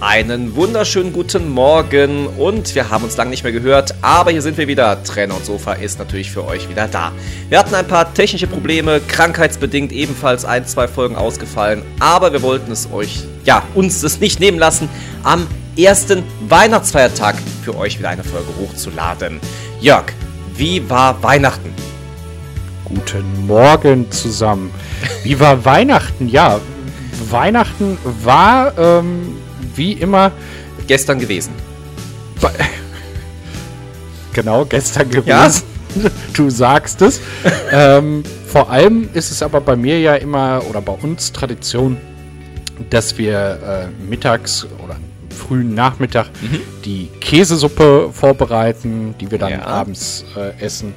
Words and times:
Einen 0.00 0.56
wunderschönen 0.56 1.12
guten 1.12 1.50
Morgen 1.50 2.26
und 2.26 2.74
wir 2.74 2.88
haben 2.88 3.04
uns 3.04 3.18
lange 3.18 3.28
nicht 3.28 3.44
mehr 3.44 3.52
gehört, 3.52 3.94
aber 4.00 4.30
hier 4.30 4.40
sind 4.40 4.56
wir 4.56 4.66
wieder. 4.66 5.04
Trainer 5.04 5.36
und 5.36 5.44
Sofa 5.44 5.74
ist 5.74 5.98
natürlich 5.98 6.30
für 6.30 6.46
euch 6.46 6.70
wieder 6.70 6.88
da. 6.88 7.12
Wir 7.50 7.58
hatten 7.58 7.74
ein 7.74 7.86
paar 7.86 8.14
technische 8.14 8.46
Probleme, 8.46 9.02
krankheitsbedingt 9.06 9.92
ebenfalls 9.92 10.46
ein, 10.46 10.64
zwei 10.64 10.88
Folgen 10.88 11.16
ausgefallen, 11.16 11.82
aber 11.98 12.32
wir 12.32 12.40
wollten 12.40 12.72
es 12.72 12.90
euch, 12.90 13.24
ja, 13.44 13.62
uns 13.74 14.02
es 14.02 14.20
nicht 14.20 14.40
nehmen 14.40 14.58
lassen, 14.58 14.88
am 15.22 15.46
ersten 15.76 16.22
Weihnachtsfeiertag 16.48 17.36
für 17.62 17.76
euch 17.76 17.98
wieder 17.98 18.08
eine 18.08 18.24
Folge 18.24 18.48
hochzuladen. 18.58 19.38
Jörg, 19.82 20.06
wie 20.56 20.88
war 20.88 21.22
Weihnachten? 21.22 21.74
Guten 22.86 23.46
Morgen 23.46 24.10
zusammen. 24.10 24.70
Wie 25.24 25.38
war 25.38 25.62
Weihnachten? 25.66 26.30
Ja, 26.30 26.58
Weihnachten 27.28 27.98
war 28.24 28.78
ähm, 28.78 29.36
wie 29.80 29.92
immer 29.92 30.30
gestern 30.86 31.18
gewesen. 31.18 31.52
Genau, 34.32 34.64
gestern 34.64 35.10
gewesen. 35.10 35.26
Ja? 35.26 35.50
Du 36.34 36.50
sagst 36.50 37.02
es. 37.02 37.20
ähm, 37.72 38.22
vor 38.46 38.70
allem 38.70 39.08
ist 39.12 39.32
es 39.32 39.42
aber 39.42 39.60
bei 39.60 39.74
mir 39.74 39.98
ja 39.98 40.14
immer 40.14 40.62
oder 40.70 40.80
bei 40.80 40.92
uns 40.92 41.32
Tradition, 41.32 41.96
dass 42.90 43.18
wir 43.18 43.90
äh, 43.90 44.08
mittags 44.08 44.68
oder 44.84 44.96
frühen 45.30 45.74
Nachmittag 45.74 46.28
mhm. 46.40 46.60
die 46.84 47.08
Käsesuppe 47.20 48.10
vorbereiten, 48.12 49.16
die 49.20 49.32
wir 49.32 49.38
dann 49.38 49.52
ja. 49.52 49.66
abends 49.66 50.24
äh, 50.36 50.64
essen. 50.64 50.94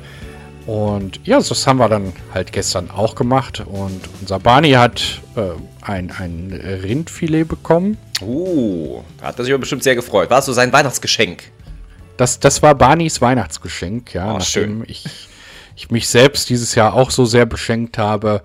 Und 0.68 1.20
ja, 1.26 1.38
das 1.38 1.65
haben 1.65 1.77
wir 1.77 1.90
dann 1.90 2.13
halt 2.34 2.54
gestern 2.54 2.91
auch 2.91 3.15
gemacht. 3.15 3.63
Und 3.65 4.02
unser 4.21 4.40
Barney 4.40 4.71
hat 4.71 5.21
äh, 5.35 5.41
ein, 5.81 6.12
ein 6.12 6.54
Rindfilet 6.54 7.48
bekommen. 7.48 7.98
Uh, 8.26 9.04
hat 9.22 9.38
er 9.38 9.45
sich 9.45 9.54
aber 9.54 9.62
bestimmt 9.62 9.84
sehr 9.84 9.95
gefreut. 9.95 10.30
War 10.30 10.40
es 10.40 10.45
so 10.45 10.54
sein 10.54 10.72
Weihnachtsgeschenk? 10.72 11.44
Das, 12.18 12.40
das 12.40 12.62
war 12.62 12.76
Barneys 12.76 13.21
Weihnachtsgeschenk, 13.21 14.13
ja. 14.13 14.35
Oh, 14.35 14.40
schön. 14.40 14.84
Ich, 14.88 15.05
ich 15.76 15.91
mich 15.91 16.07
selbst 16.07 16.49
dieses 16.49 16.76
Jahr 16.76 16.93
auch 16.93 17.12
so 17.12 17.26
sehr 17.26 17.46
beschenkt 17.46 17.98
habe. 17.98 18.43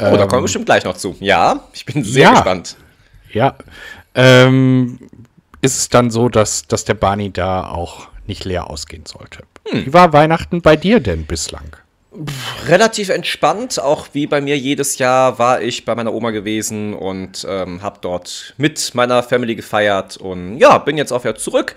Oh, 0.00 0.04
ähm, 0.04 0.12
da 0.16 0.26
kommen 0.26 0.40
wir 0.40 0.42
bestimmt 0.42 0.66
gleich 0.66 0.84
noch 0.84 0.96
zu. 0.96 1.16
Ja, 1.20 1.64
ich 1.72 1.84
bin 1.84 2.04
sehr 2.04 2.24
ja, 2.24 2.30
gespannt. 2.32 2.76
Ja. 3.32 3.56
Ähm, 4.14 4.98
ist 5.60 5.78
es 5.78 5.88
dann 5.88 6.10
so, 6.10 6.28
dass, 6.28 6.66
dass 6.66 6.84
der 6.84 6.94
Barney 6.94 7.32
da 7.32 7.68
auch 7.68 8.08
nicht 8.26 8.44
leer 8.44 8.70
ausgehen 8.70 9.06
sollte. 9.06 9.42
Hm. 9.68 9.86
Wie 9.86 9.92
war 9.92 10.12
Weihnachten 10.12 10.62
bei 10.62 10.76
dir 10.76 11.00
denn 11.00 11.24
bislang? 11.26 11.76
Relativ 12.66 13.10
entspannt, 13.10 13.78
auch 13.78 14.08
wie 14.12 14.26
bei 14.26 14.40
mir 14.40 14.56
jedes 14.56 14.96
Jahr 14.96 15.38
war 15.38 15.60
ich 15.60 15.84
bei 15.84 15.94
meiner 15.94 16.14
Oma 16.14 16.30
gewesen 16.30 16.94
und 16.94 17.46
ähm, 17.48 17.82
habe 17.82 17.98
dort 18.00 18.54
mit 18.56 18.94
meiner 18.94 19.22
Family 19.22 19.54
gefeiert 19.54 20.16
und 20.16 20.58
ja, 20.58 20.78
bin 20.78 20.96
jetzt 20.96 21.12
auch 21.12 21.22
wieder 21.22 21.36
zurück. 21.36 21.74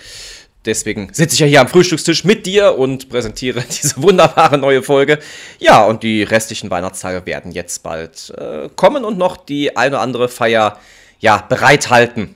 Deswegen 0.64 1.10
sitze 1.12 1.34
ich 1.34 1.40
ja 1.40 1.48
hier 1.48 1.62
am 1.62 1.68
Frühstückstisch 1.68 2.24
mit 2.24 2.46
dir 2.46 2.78
und 2.78 3.10
präsentiere 3.10 3.62
diese 3.70 4.02
wunderbare 4.02 4.58
neue 4.58 4.84
Folge. 4.84 5.20
Ja, 5.60 5.84
und 5.84 6.04
die 6.04 6.24
restlichen 6.24 6.70
Weihnachtstage 6.70 7.26
werden 7.26 7.52
jetzt 7.52 7.84
bald 7.84 8.32
äh, 8.38 8.70
kommen 8.76 9.04
und 9.04 9.18
noch 9.18 9.38
die 9.38 9.76
eine 9.76 9.96
oder 9.96 10.02
andere 10.02 10.30
Feier 10.30 10.80
ja 11.20 11.38
bereithalten. 11.38 12.36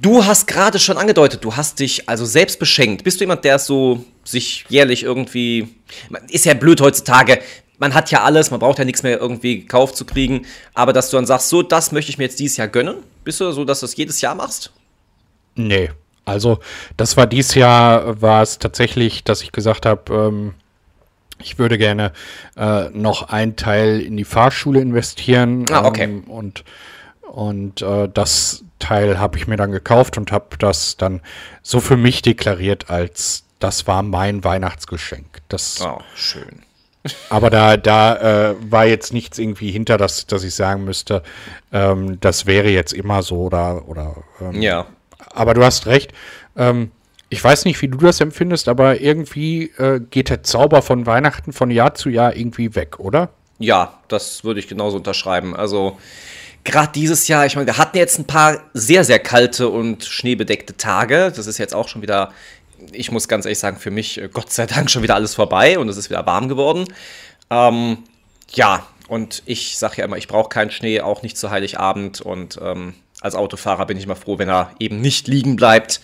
Du 0.00 0.24
hast 0.24 0.46
gerade 0.46 0.78
schon 0.78 0.96
angedeutet, 0.96 1.44
du 1.44 1.56
hast 1.56 1.80
dich 1.80 2.08
also 2.08 2.24
selbst 2.24 2.58
beschenkt. 2.58 3.04
Bist 3.04 3.20
du 3.20 3.24
jemand, 3.24 3.44
der 3.44 3.58
so 3.58 4.04
sich 4.24 4.64
jährlich 4.68 5.02
irgendwie. 5.02 5.68
Ist 6.28 6.44
ja 6.44 6.54
blöd 6.54 6.80
heutzutage. 6.80 7.40
Man 7.78 7.94
hat 7.94 8.10
ja 8.10 8.22
alles, 8.22 8.50
man 8.50 8.60
braucht 8.60 8.78
ja 8.78 8.84
nichts 8.84 9.02
mehr 9.02 9.18
irgendwie 9.20 9.60
gekauft 9.60 9.96
zu 9.96 10.04
kriegen. 10.04 10.46
Aber 10.74 10.92
dass 10.92 11.10
du 11.10 11.16
dann 11.16 11.26
sagst, 11.26 11.48
so, 11.48 11.62
das 11.62 11.92
möchte 11.92 12.10
ich 12.10 12.18
mir 12.18 12.24
jetzt 12.24 12.38
dieses 12.40 12.56
Jahr 12.56 12.68
gönnen. 12.68 12.96
Bist 13.24 13.40
du 13.40 13.50
so, 13.52 13.64
dass 13.64 13.80
du 13.80 13.86
das 13.86 13.96
jedes 13.96 14.20
Jahr 14.20 14.34
machst? 14.34 14.72
Nee. 15.54 15.90
Also, 16.24 16.58
das 16.96 17.16
war 17.16 17.26
dieses 17.26 17.54
Jahr, 17.54 18.20
war 18.22 18.42
es 18.42 18.58
tatsächlich, 18.58 19.24
dass 19.24 19.42
ich 19.42 19.52
gesagt 19.52 19.84
habe, 19.84 20.12
ähm, 20.14 20.54
ich 21.38 21.58
würde 21.58 21.76
gerne 21.78 22.12
äh, 22.56 22.88
noch 22.90 23.28
einen 23.28 23.56
Teil 23.56 24.00
in 24.00 24.16
die 24.16 24.24
Fahrschule 24.24 24.80
investieren. 24.80 25.66
Ah, 25.70 25.84
okay. 25.84 26.04
Ähm, 26.04 26.24
und 26.24 26.64
und 27.22 27.82
äh, 27.82 28.08
das 28.12 28.63
Teil 28.78 29.18
habe 29.18 29.38
ich 29.38 29.46
mir 29.46 29.56
dann 29.56 29.72
gekauft 29.72 30.18
und 30.18 30.32
habe 30.32 30.56
das 30.58 30.96
dann 30.96 31.20
so 31.62 31.80
für 31.80 31.96
mich 31.96 32.22
deklariert, 32.22 32.90
als 32.90 33.44
das 33.58 33.86
war 33.86 34.02
mein 34.02 34.44
Weihnachtsgeschenk. 34.44 35.40
Das, 35.48 35.80
oh, 35.82 36.00
schön. 36.14 36.62
Aber 37.30 37.50
da, 37.50 37.76
da 37.76 38.50
äh, 38.50 38.54
war 38.60 38.86
jetzt 38.86 39.12
nichts 39.12 39.38
irgendwie 39.38 39.70
hinter, 39.70 39.98
dass, 39.98 40.26
dass 40.26 40.42
ich 40.42 40.54
sagen 40.54 40.84
müsste, 40.84 41.22
ähm, 41.72 42.18
das 42.20 42.46
wäre 42.46 42.68
jetzt 42.68 42.92
immer 42.92 43.22
so 43.22 43.42
oder. 43.42 43.88
oder 43.88 44.16
ähm, 44.40 44.60
ja. 44.60 44.86
Aber 45.30 45.54
du 45.54 45.64
hast 45.64 45.86
recht. 45.86 46.12
Ähm, 46.56 46.90
ich 47.28 47.42
weiß 47.42 47.64
nicht, 47.64 47.80
wie 47.82 47.88
du 47.88 47.98
das 47.98 48.20
empfindest, 48.20 48.68
aber 48.68 49.00
irgendwie 49.00 49.64
äh, 49.78 50.00
geht 50.00 50.30
der 50.30 50.42
Zauber 50.42 50.82
von 50.82 51.06
Weihnachten 51.06 51.52
von 51.52 51.70
Jahr 51.70 51.94
zu 51.94 52.08
Jahr 52.08 52.36
irgendwie 52.36 52.74
weg, 52.74 53.00
oder? 53.00 53.30
Ja, 53.58 53.98
das 54.08 54.44
würde 54.44 54.60
ich 54.60 54.68
genauso 54.68 54.98
unterschreiben. 54.98 55.56
Also 55.56 55.98
gerade 56.64 56.92
dieses 56.92 57.28
Jahr, 57.28 57.46
ich 57.46 57.54
meine, 57.56 57.66
wir 57.66 57.78
hatten 57.78 57.96
jetzt 57.96 58.18
ein 58.18 58.26
paar 58.26 58.60
sehr, 58.72 59.04
sehr 59.04 59.18
kalte 59.18 59.68
und 59.68 60.04
schneebedeckte 60.04 60.76
Tage. 60.76 61.32
Das 61.34 61.46
ist 61.46 61.58
jetzt 61.58 61.74
auch 61.74 61.88
schon 61.88 62.02
wieder, 62.02 62.32
ich 62.92 63.12
muss 63.12 63.28
ganz 63.28 63.44
ehrlich 63.44 63.58
sagen, 63.58 63.76
für 63.78 63.90
mich, 63.90 64.20
äh, 64.20 64.28
Gott 64.32 64.50
sei 64.50 64.66
Dank, 64.66 64.90
schon 64.90 65.02
wieder 65.02 65.14
alles 65.14 65.34
vorbei 65.34 65.78
und 65.78 65.88
es 65.88 65.96
ist 65.96 66.10
wieder 66.10 66.26
warm 66.26 66.48
geworden. 66.48 66.86
Ähm, 67.50 67.98
ja, 68.52 68.86
und 69.08 69.42
ich 69.46 69.78
sage 69.78 69.96
ja 69.98 70.04
immer, 70.04 70.16
ich 70.16 70.28
brauche 70.28 70.48
keinen 70.48 70.70
Schnee, 70.70 71.00
auch 71.00 71.22
nicht 71.22 71.36
zu 71.36 71.50
Heiligabend. 71.50 72.20
Und 72.20 72.58
ähm, 72.62 72.94
als 73.20 73.34
Autofahrer 73.34 73.86
bin 73.86 73.98
ich 73.98 74.04
immer 74.04 74.16
froh, 74.16 74.38
wenn 74.38 74.48
er 74.48 74.70
eben 74.78 75.00
nicht 75.00 75.28
liegen 75.28 75.56
bleibt. 75.56 76.00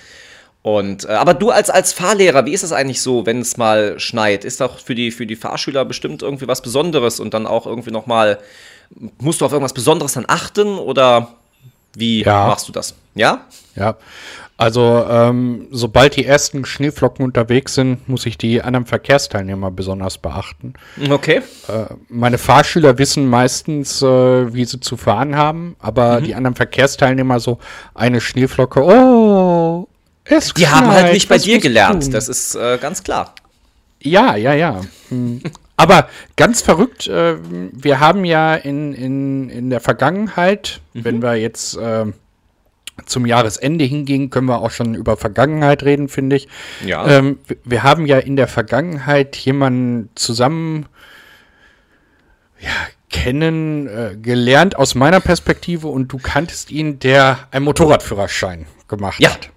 Und, 0.62 1.06
äh, 1.06 1.12
aber 1.12 1.32
du 1.32 1.50
als, 1.50 1.70
als 1.70 1.94
Fahrlehrer, 1.94 2.44
wie 2.44 2.52
ist 2.52 2.62
es 2.62 2.72
eigentlich 2.72 3.00
so, 3.00 3.24
wenn 3.24 3.40
es 3.40 3.56
mal 3.56 3.98
schneit? 3.98 4.44
Ist 4.44 4.60
doch 4.60 4.78
für 4.78 4.94
die, 4.94 5.10
für 5.10 5.26
die 5.26 5.36
Fahrschüler 5.36 5.86
bestimmt 5.86 6.22
irgendwie 6.22 6.48
was 6.48 6.60
Besonderes 6.60 7.18
und 7.18 7.32
dann 7.32 7.46
auch 7.46 7.66
irgendwie 7.66 7.90
nochmal 7.90 8.38
musst 9.18 9.40
du 9.40 9.44
auf 9.44 9.52
irgendwas 9.52 9.72
Besonderes 9.72 10.14
dann 10.14 10.24
achten 10.26 10.78
oder 10.78 11.28
wie 11.94 12.22
ja. 12.24 12.46
machst 12.46 12.68
du 12.68 12.72
das? 12.72 12.94
Ja? 13.14 13.46
Ja. 13.76 13.96
Also, 14.56 15.06
ähm, 15.08 15.68
sobald 15.70 16.16
die 16.16 16.26
ersten 16.26 16.66
Schneeflocken 16.66 17.24
unterwegs 17.24 17.74
sind, 17.74 18.06
muss 18.10 18.26
ich 18.26 18.36
die 18.36 18.60
anderen 18.60 18.84
Verkehrsteilnehmer 18.84 19.70
besonders 19.70 20.18
beachten. 20.18 20.74
Okay. 21.08 21.40
Äh, 21.66 21.94
meine 22.10 22.36
Fahrschüler 22.36 22.98
wissen 22.98 23.26
meistens, 23.26 24.02
äh, 24.02 24.52
wie 24.52 24.66
sie 24.66 24.78
zu 24.78 24.98
fahren 24.98 25.34
haben, 25.34 25.76
aber 25.78 26.20
mhm. 26.20 26.24
die 26.24 26.34
anderen 26.34 26.56
Verkehrsteilnehmer 26.56 27.40
so 27.40 27.58
eine 27.94 28.20
Schneeflocke, 28.20 28.84
oh, 28.84 29.88
es 30.24 30.52
Die 30.52 30.68
haben 30.68 30.88
halt 30.88 31.14
nicht 31.14 31.30
bei 31.30 31.38
dir 31.38 31.58
gelernt, 31.58 32.12
das 32.12 32.28
ist 32.28 32.54
äh, 32.54 32.76
ganz 32.78 33.02
klar. 33.02 33.34
Ja, 34.02 34.36
ja, 34.36 34.52
ja. 34.52 34.82
Hm. 35.08 35.42
Aber 35.80 36.10
ganz 36.36 36.60
verrückt, 36.60 37.06
äh, 37.06 37.36
wir 37.40 38.00
haben 38.00 38.26
ja 38.26 38.54
in, 38.54 38.92
in, 38.92 39.48
in 39.48 39.70
der 39.70 39.80
Vergangenheit, 39.80 40.82
mhm. 40.92 41.04
wenn 41.04 41.22
wir 41.22 41.36
jetzt 41.36 41.74
äh, 41.78 42.04
zum 43.06 43.24
Jahresende 43.24 43.86
hingehen, 43.86 44.28
können 44.28 44.46
wir 44.46 44.60
auch 44.60 44.72
schon 44.72 44.94
über 44.94 45.16
Vergangenheit 45.16 45.82
reden, 45.82 46.10
finde 46.10 46.36
ich. 46.36 46.48
Ja. 46.84 47.06
Ähm, 47.08 47.38
wir 47.64 47.82
haben 47.82 48.04
ja 48.04 48.18
in 48.18 48.36
der 48.36 48.46
Vergangenheit 48.46 49.36
jemanden 49.36 50.10
zusammen 50.16 50.84
ja, 52.60 52.68
kennen, 53.08 53.86
äh, 53.86 54.16
gelernt 54.20 54.76
aus 54.76 54.94
meiner 54.94 55.20
Perspektive 55.20 55.88
und 55.88 56.12
du 56.12 56.18
kanntest 56.18 56.70
ihn, 56.70 56.98
der 56.98 57.38
einen 57.52 57.64
Motorradführerschein 57.64 58.66
gemacht 58.86 59.18
ja. 59.18 59.30
hat 59.30 59.50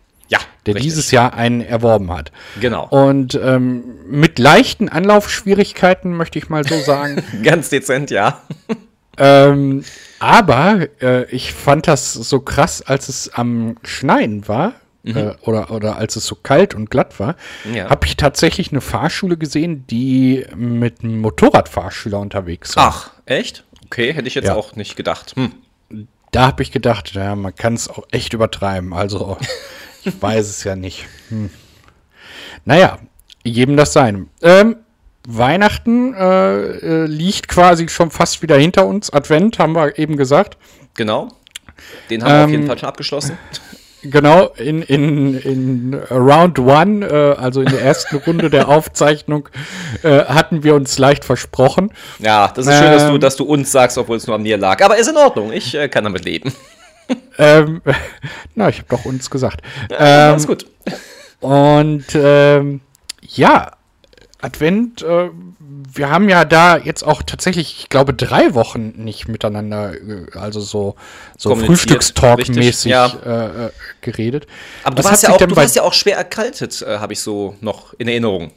der 0.66 0.75
Richtig. 0.75 0.94
dieses 0.94 1.11
Jahr 1.11 1.34
einen 1.34 1.61
erworben 1.61 2.11
hat. 2.11 2.31
Genau. 2.59 2.88
Und 2.88 3.39
ähm, 3.41 3.84
mit 4.07 4.39
leichten 4.39 4.89
Anlaufschwierigkeiten, 4.89 6.16
möchte 6.16 6.39
ich 6.39 6.50
mal 6.50 6.63
so 6.63 6.79
sagen. 6.79 7.23
Ganz 7.44 7.69
dezent, 7.69 8.11
ja. 8.11 8.41
ähm, 9.17 9.84
aber 10.19 10.88
äh, 11.01 11.25
ich 11.31 11.53
fand 11.53 11.88
das 11.88 12.13
so 12.13 12.39
krass, 12.39 12.81
als 12.81 13.09
es 13.09 13.34
am 13.34 13.75
Schneien 13.84 14.47
war. 14.47 14.73
Mhm. 15.05 15.17
Äh, 15.17 15.35
oder, 15.41 15.72
oder 15.72 15.97
als 15.97 16.16
es 16.16 16.25
so 16.25 16.35
kalt 16.35 16.73
und 16.73 16.90
glatt 16.90 17.20
war, 17.20 17.35
ja. 17.73 17.90
habe 17.90 18.05
ich 18.08 18.16
tatsächlich 18.16 18.72
eine 18.72 18.79
Fahrschule 18.79 19.35
gesehen, 19.35 19.85
die 19.87 20.46
mit 20.55 21.03
einem 21.03 21.20
Motorradfahrschüler 21.20 22.20
unterwegs 22.20 22.78
war. 22.78 22.87
Ach, 22.87 23.11
echt? 23.25 23.66
Okay, 23.87 24.14
hätte 24.14 24.29
ich 24.29 24.35
jetzt 24.35 24.47
ja. 24.47 24.55
auch 24.55 24.78
nicht 24.78 24.96
gedacht. 24.96 25.35
Hm. 25.35 25.52
Da 26.31 26.47
habe 26.47 26.64
ich 26.64 26.72
gedacht, 26.72 27.14
ja, 27.16 27.35
man 27.35 27.53
kann 27.53 27.73
es 27.73 27.90
auch 27.90 28.05
echt 28.11 28.31
übertreiben. 28.31 28.93
Also 28.93 29.37
Ich 30.05 30.22
weiß 30.22 30.50
es 30.50 30.64
ja 30.64 30.76
nicht. 30.76 31.05
Hm. 31.29 31.50
Naja, 32.66 33.00
jedem 33.44 33.78
das 33.78 33.94
sein. 33.94 34.29
Ähm, 34.41 34.78
Weihnachten 35.28 36.14
äh, 36.14 36.61
äh, 36.61 37.05
liegt 37.05 37.47
quasi 37.47 37.88
schon 37.88 38.11
fast 38.11 38.41
wieder 38.41 38.58
hinter 38.58 38.85
uns. 38.85 39.11
Advent 39.11 39.59
haben 39.59 39.73
wir 39.73 39.97
eben 39.97 40.17
gesagt. 40.17 40.58
Genau. 40.96 41.29
Den 42.09 42.23
haben 42.23 42.32
wir 42.32 42.44
auf 42.44 42.50
jeden 42.50 42.64
ähm, 42.64 42.67
Fall 42.67 42.78
schon 42.78 42.90
abgeschlossen. 42.90 43.38
Genau, 44.03 44.47
in, 44.58 44.82
in, 44.82 45.40
in 45.40 45.94
Round 46.11 46.59
One, 46.59 47.06
äh, 47.06 47.41
also 47.41 47.61
in 47.61 47.70
der 47.70 47.82
ersten 47.82 48.17
Runde 48.17 48.49
der 48.49 48.67
Aufzeichnung, 48.67 49.47
äh, 50.03 50.26
hatten 50.26 50.64
wir 50.64 50.76
uns 50.76 50.97
leicht 50.97 51.23
versprochen. 51.23 51.90
Ja, 52.20 52.52
das 52.53 52.67
ist 52.67 52.78
schön, 52.78 52.91
dass, 52.91 53.08
du, 53.08 53.14
ähm, 53.14 53.20
dass 53.22 53.35
du 53.38 53.46
uns 53.46 53.72
sagst, 53.72 53.97
obwohl 53.97 54.17
es 54.17 54.28
nur 54.28 54.35
an 54.35 54.44
mir 54.44 54.58
lag. 54.58 54.84
Aber 54.84 54.97
ist 54.97 55.08
in 55.08 55.16
Ordnung, 55.16 55.53
ich 55.53 55.73
äh, 55.73 55.88
kann 55.88 56.03
damit 56.03 56.26
leben. 56.26 56.53
Ähm, 57.38 57.82
na, 58.55 58.70
ich 58.70 58.78
habe 58.79 58.88
doch 58.90 59.05
uns 59.05 59.29
gesagt. 59.29 59.61
Ja, 59.91 59.97
ähm, 60.28 60.32
alles 60.34 60.47
gut. 60.47 60.66
Und 61.40 62.05
ähm, 62.14 62.82
ja, 63.22 63.72
Advent, 64.41 65.02
äh, 65.02 65.29
wir 65.96 66.09
haben 66.09 66.28
ja 66.29 66.44
da 66.46 66.78
jetzt 66.78 67.03
auch 67.03 67.22
tatsächlich, 67.23 67.78
ich 67.79 67.90
glaube, 67.90 68.14
drei 68.14 68.53
Wochen 68.55 68.94
nicht 68.97 69.28
miteinander, 69.28 69.94
äh, 69.94 70.26
also 70.38 70.59
so, 70.59 70.96
so 71.38 71.55
Frühstückstalk-mäßig 71.55 72.94
richtig, 72.96 73.26
äh, 73.26 73.66
äh, 73.66 73.70
geredet. 74.02 74.47
Aber 74.84 74.96
du 74.96 75.03
warst, 75.03 75.23
ja 75.23 75.29
auch, 75.29 75.38
du 75.38 75.56
warst 75.56 75.76
ja 75.76 75.84
auch 75.84 75.94
schwer 75.94 76.17
erkaltet, 76.17 76.82
äh, 76.82 76.97
habe 76.97 77.14
ich 77.14 77.22
so 77.22 77.56
noch 77.61 77.94
in 77.97 78.08
Erinnerung. 78.08 78.52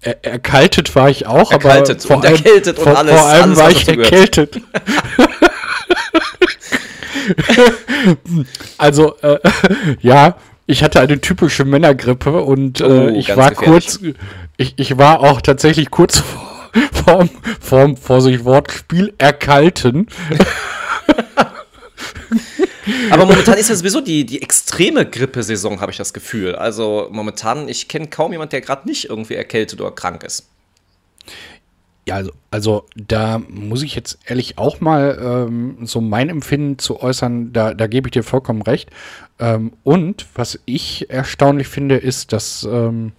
Er, 0.00 0.22
erkaltet 0.24 0.94
war 0.94 1.08
ich 1.08 1.26
auch, 1.26 1.50
Erkaltet 1.50 1.98
aber 2.00 2.06
vor 2.08 2.16
und 2.18 2.26
allem, 2.26 2.34
erkältet 2.36 2.78
und 2.78 2.84
vor, 2.84 2.98
alles- 2.98 3.18
vor 3.18 3.26
allem 3.26 3.42
alles, 3.44 3.58
war 3.58 3.70
ich 3.70 3.88
erkältet. 3.88 4.60
also, 8.78 9.16
äh, 9.22 9.38
ja, 10.00 10.36
ich 10.66 10.82
hatte 10.82 11.00
eine 11.00 11.20
typische 11.20 11.64
Männergrippe 11.64 12.42
und 12.42 12.80
äh, 12.80 12.84
Oh, 12.84 13.08
ich 13.08 13.28
war 13.36 13.50
gefährlich. 13.50 13.58
kurz, 13.58 14.00
ich, 14.56 14.74
ich 14.76 14.96
war 14.98 15.20
auch 15.20 15.40
tatsächlich 15.40 15.90
kurz 15.90 16.18
vor, 16.18 16.70
vorm, 16.92 17.30
vorm, 17.60 17.96
vor 17.96 18.20
sich 18.20 18.44
Wortspiel 18.44 19.14
erkalten. 19.18 20.08
Aber 23.10 23.26
momentan 23.26 23.56
ist 23.58 23.68
ja 23.70 23.76
sowieso 23.76 24.00
die, 24.00 24.24
die 24.26 24.42
extreme 24.42 25.06
Grippesaison, 25.06 25.80
habe 25.80 25.92
ich 25.92 25.98
das 25.98 26.12
Gefühl. 26.12 26.54
Also 26.54 27.08
momentan, 27.10 27.68
ich 27.68 27.88
kenne 27.88 28.08
kaum 28.08 28.32
jemand, 28.32 28.52
der 28.52 28.60
gerade 28.60 28.88
nicht 28.88 29.08
irgendwie 29.08 29.34
erkältet 29.34 29.80
oder 29.80 29.90
krank 29.90 30.22
ist. 30.22 30.48
Ja, 32.06 32.16
also, 32.16 32.32
also 32.50 32.86
da 32.96 33.38
muss 33.48 33.82
ich 33.82 33.94
jetzt 33.94 34.18
ehrlich 34.26 34.58
auch 34.58 34.80
mal 34.80 35.18
ähm, 35.48 35.78
so 35.86 36.00
mein 36.02 36.28
Empfinden 36.28 36.78
zu 36.78 37.00
äußern, 37.00 37.52
da, 37.52 37.72
da 37.72 37.86
gebe 37.86 38.08
ich 38.08 38.12
dir 38.12 38.22
vollkommen 38.22 38.60
recht. 38.62 38.90
Ähm, 39.38 39.72
und 39.84 40.26
was 40.34 40.58
ich 40.66 41.08
erstaunlich 41.10 41.66
finde, 41.66 41.96
ist, 41.96 42.32
dass, 42.32 42.62
ähm, 42.64 43.12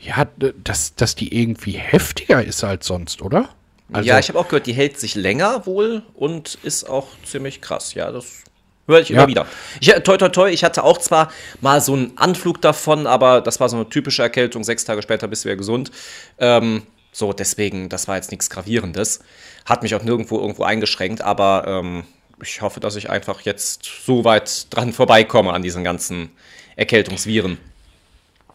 ja, 0.00 0.26
dass, 0.64 0.94
dass 0.94 1.16
die 1.16 1.38
irgendwie 1.38 1.72
heftiger 1.72 2.42
ist 2.42 2.64
als 2.64 2.86
sonst, 2.86 3.20
oder? 3.20 3.50
Also, 3.92 4.08
ja, 4.08 4.18
ich 4.18 4.28
habe 4.28 4.38
auch 4.38 4.48
gehört, 4.48 4.66
die 4.66 4.72
hält 4.74 4.98
sich 4.98 5.14
länger 5.14 5.66
wohl 5.66 6.02
und 6.14 6.58
ist 6.62 6.88
auch 6.88 7.08
ziemlich 7.24 7.60
krass. 7.60 7.94
Ja, 7.94 8.10
das 8.10 8.44
höre 8.86 9.00
ich 9.00 9.08
Ja. 9.10 9.18
immer 9.18 9.28
wieder. 9.28 9.46
Ich, 9.80 9.88
toi, 9.88 10.16
toi, 10.16 10.28
toi, 10.28 10.50
ich 10.50 10.64
hatte 10.64 10.82
auch 10.82 10.98
zwar 10.98 11.30
mal 11.60 11.80
so 11.80 11.94
einen 11.94 12.12
Anflug 12.16 12.60
davon, 12.62 13.06
aber 13.06 13.40
das 13.40 13.60
war 13.60 13.68
so 13.68 13.76
eine 13.76 13.88
typische 13.88 14.22
Erkältung. 14.22 14.64
Sechs 14.64 14.84
Tage 14.84 15.02
später 15.02 15.28
bist 15.28 15.44
du 15.44 15.48
wieder 15.48 15.56
gesund. 15.56 15.90
Ähm, 16.38 16.82
so, 17.18 17.32
deswegen, 17.32 17.88
das 17.88 18.08
war 18.08 18.16
jetzt 18.16 18.30
nichts 18.30 18.48
Gravierendes. 18.48 19.20
Hat 19.66 19.82
mich 19.82 19.94
auch 19.94 20.02
nirgendwo 20.02 20.38
irgendwo 20.38 20.62
eingeschränkt, 20.62 21.20
aber 21.22 21.64
ähm, 21.66 22.04
ich 22.42 22.62
hoffe, 22.62 22.80
dass 22.80 22.96
ich 22.96 23.10
einfach 23.10 23.40
jetzt 23.40 23.84
so 24.04 24.24
weit 24.24 24.68
dran 24.70 24.92
vorbeikomme 24.92 25.52
an 25.52 25.62
diesen 25.62 25.82
ganzen 25.82 26.30
Erkältungsviren. 26.76 27.58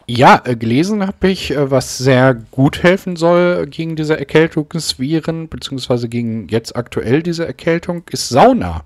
Ja, 0.06 0.42
äh, 0.44 0.56
gelesen 0.56 1.06
habe 1.06 1.28
ich, 1.28 1.50
äh, 1.50 1.70
was 1.70 1.98
sehr 1.98 2.34
gut 2.34 2.82
helfen 2.82 3.16
soll 3.16 3.66
gegen 3.66 3.96
diese 3.96 4.18
Erkältungsviren, 4.18 5.48
beziehungsweise 5.48 6.08
gegen 6.08 6.48
jetzt 6.48 6.76
aktuell 6.76 7.22
diese 7.22 7.46
Erkältung, 7.46 8.04
ist 8.10 8.28
Sauna. 8.28 8.84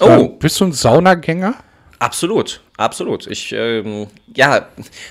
Oh. 0.00 0.06
Ähm, 0.06 0.38
bist 0.38 0.60
du 0.60 0.66
ein 0.66 0.72
Saunagänger? 0.72 1.54
Absolut, 1.98 2.60
absolut. 2.76 3.26
Ich, 3.26 3.52
ähm, 3.52 4.06
ja, 4.34 4.68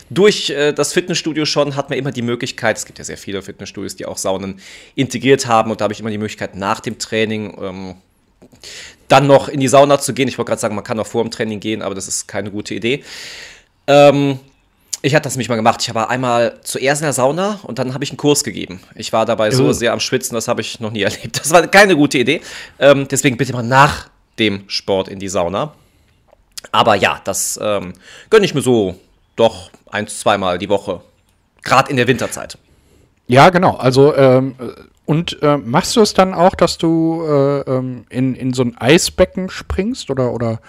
durch 0.09 0.49
äh, 0.49 0.71
das 0.71 0.93
Fitnessstudio 0.93 1.45
schon 1.45 1.75
hat 1.75 1.89
man 1.89 1.99
immer 1.99 2.11
die 2.11 2.21
Möglichkeit, 2.21 2.77
es 2.77 2.85
gibt 2.85 2.97
ja 2.97 3.03
sehr 3.03 3.17
viele 3.17 3.41
Fitnessstudios, 3.41 3.97
die 3.97 4.05
auch 4.05 4.17
Saunen 4.17 4.61
integriert 4.95 5.47
haben 5.47 5.69
und 5.69 5.81
da 5.81 5.83
habe 5.83 5.93
ich 5.93 5.99
immer 5.99 6.09
die 6.09 6.17
Möglichkeit, 6.17 6.55
nach 6.55 6.79
dem 6.79 6.97
Training 6.97 7.57
ähm, 7.61 7.95
dann 9.09 9.27
noch 9.27 9.49
in 9.49 9.59
die 9.59 9.67
Sauna 9.67 9.99
zu 9.99 10.13
gehen. 10.13 10.29
Ich 10.29 10.37
wollte 10.37 10.49
gerade 10.49 10.61
sagen, 10.61 10.75
man 10.75 10.83
kann 10.83 10.99
auch 10.99 11.07
vor 11.07 11.23
dem 11.23 11.31
Training 11.31 11.59
gehen, 11.59 11.81
aber 11.81 11.93
das 11.93 12.07
ist 12.07 12.27
keine 12.27 12.51
gute 12.51 12.73
Idee. 12.73 13.03
Ähm, 13.87 14.39
ich 15.01 15.13
hatte 15.13 15.23
das 15.23 15.35
nämlich 15.35 15.49
mal 15.49 15.55
gemacht. 15.55 15.81
Ich 15.81 15.93
war 15.93 16.09
einmal 16.09 16.59
zuerst 16.63 17.01
in 17.01 17.05
der 17.05 17.13
Sauna 17.13 17.59
und 17.63 17.79
dann 17.79 17.93
habe 17.93 18.03
ich 18.03 18.11
einen 18.11 18.17
Kurs 18.17 18.43
gegeben. 18.43 18.79
Ich 18.95 19.13
war 19.13 19.25
dabei 19.25 19.51
so 19.51 19.71
sehr 19.71 19.93
am 19.93 19.99
Schwitzen, 19.99 20.35
das 20.35 20.47
habe 20.47 20.61
ich 20.61 20.79
noch 20.79 20.91
nie 20.91 21.01
erlebt. 21.03 21.39
Das 21.39 21.51
war 21.51 21.67
keine 21.67 21.95
gute 21.95 22.17
Idee. 22.17 22.41
Ähm, 22.79 23.07
deswegen 23.09 23.37
bitte 23.37 23.53
mal 23.53 23.63
nach 23.63 24.09
dem 24.39 24.63
Sport 24.67 25.07
in 25.09 25.19
die 25.19 25.27
Sauna. 25.27 25.73
Aber 26.71 26.95
ja, 26.95 27.21
das 27.23 27.59
ähm, 27.61 27.93
gönne 28.29 28.45
ich 28.45 28.53
mir 28.53 28.61
so 28.61 28.95
doch 29.35 29.69
ein, 29.89 30.07
zweimal 30.07 30.57
die 30.57 30.69
Woche. 30.69 31.01
Gerade 31.63 31.89
in 31.89 31.97
der 31.97 32.07
Winterzeit. 32.07 32.57
Ja, 33.27 33.49
genau. 33.49 33.75
Also, 33.75 34.15
ähm, 34.15 34.55
äh, 34.59 34.81
und 35.05 35.41
äh, 35.41 35.57
machst 35.57 35.95
du 35.95 36.01
es 36.01 36.13
dann 36.13 36.33
auch, 36.33 36.53
dass 36.55 36.77
du 36.77 37.23
äh, 37.25 37.59
ähm, 37.61 38.05
in, 38.09 38.35
in 38.35 38.53
so 38.53 38.63
ein 38.63 38.77
Eisbecken 38.77 39.49
springst 39.49 40.09
oder, 40.09 40.33
oder? 40.33 40.59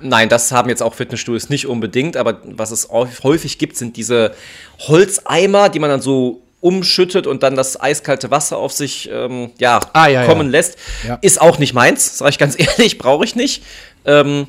Nein, 0.00 0.28
das 0.28 0.52
haben 0.52 0.68
jetzt 0.68 0.82
auch 0.82 0.94
Fitnessstudios 0.94 1.48
nicht 1.48 1.66
unbedingt, 1.66 2.16
aber 2.16 2.40
was 2.44 2.70
es 2.70 2.88
häufig 2.90 3.58
gibt, 3.58 3.76
sind 3.76 3.96
diese 3.96 4.34
Holzeimer, 4.78 5.70
die 5.70 5.78
man 5.78 5.90
dann 5.90 6.02
so 6.02 6.42
umschüttet 6.60 7.26
und 7.26 7.42
dann 7.42 7.56
das 7.56 7.80
eiskalte 7.80 8.30
Wasser 8.30 8.58
auf 8.58 8.72
sich 8.72 9.08
ähm, 9.12 9.50
ja, 9.58 9.80
Ah, 9.92 10.08
ja, 10.08 10.26
kommen 10.26 10.48
ja. 10.48 10.52
lässt. 10.52 10.76
Ja. 11.06 11.18
Ist 11.22 11.40
auch 11.40 11.58
nicht 11.58 11.72
meins, 11.72 12.18
sage 12.18 12.30
ich 12.30 12.38
ganz 12.38 12.56
ehrlich, 12.58 12.98
brauche 12.98 13.24
ich 13.24 13.36
nicht. 13.36 13.62
Ähm, 14.04 14.48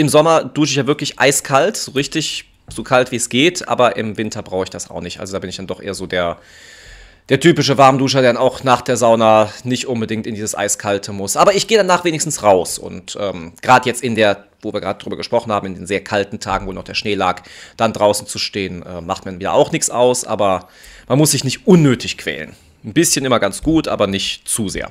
Im 0.00 0.08
Sommer 0.08 0.44
dusche 0.44 0.70
ich 0.70 0.76
ja 0.76 0.86
wirklich 0.86 1.20
eiskalt, 1.20 1.76
so 1.76 1.90
richtig 1.90 2.46
so 2.70 2.82
kalt 2.82 3.12
wie 3.12 3.16
es 3.16 3.28
geht, 3.28 3.68
aber 3.68 3.98
im 3.98 4.16
Winter 4.16 4.42
brauche 4.42 4.64
ich 4.64 4.70
das 4.70 4.88
auch 4.88 5.02
nicht. 5.02 5.20
Also 5.20 5.34
da 5.34 5.40
bin 5.40 5.50
ich 5.50 5.56
dann 5.56 5.66
doch 5.66 5.82
eher 5.82 5.92
so 5.92 6.06
der, 6.06 6.38
der 7.28 7.38
typische 7.38 7.76
Warmduscher, 7.76 8.22
der 8.22 8.32
dann 8.32 8.40
auch 8.40 8.64
nach 8.64 8.80
der 8.80 8.96
Sauna 8.96 9.52
nicht 9.62 9.86
unbedingt 9.86 10.26
in 10.26 10.34
dieses 10.34 10.56
Eiskalte 10.56 11.12
muss. 11.12 11.36
Aber 11.36 11.54
ich 11.54 11.66
gehe 11.66 11.76
danach 11.76 12.02
wenigstens 12.04 12.42
raus. 12.42 12.78
Und 12.78 13.18
ähm, 13.20 13.52
gerade 13.60 13.90
jetzt 13.90 14.02
in 14.02 14.14
der, 14.14 14.46
wo 14.62 14.72
wir 14.72 14.80
gerade 14.80 14.98
drüber 14.98 15.18
gesprochen 15.18 15.52
haben, 15.52 15.66
in 15.66 15.74
den 15.74 15.86
sehr 15.86 16.02
kalten 16.02 16.40
Tagen, 16.40 16.66
wo 16.66 16.72
noch 16.72 16.84
der 16.84 16.94
Schnee 16.94 17.14
lag, 17.14 17.42
dann 17.76 17.92
draußen 17.92 18.26
zu 18.26 18.38
stehen, 18.38 18.82
äh, 18.82 19.02
macht 19.02 19.26
mir 19.26 19.38
wieder 19.38 19.52
auch 19.52 19.70
nichts 19.70 19.90
aus. 19.90 20.24
Aber 20.24 20.70
man 21.08 21.18
muss 21.18 21.32
sich 21.32 21.44
nicht 21.44 21.66
unnötig 21.66 22.16
quälen. 22.16 22.56
Ein 22.84 22.94
bisschen 22.94 23.26
immer 23.26 23.38
ganz 23.38 23.62
gut, 23.62 23.86
aber 23.86 24.06
nicht 24.06 24.48
zu 24.48 24.70
sehr. 24.70 24.90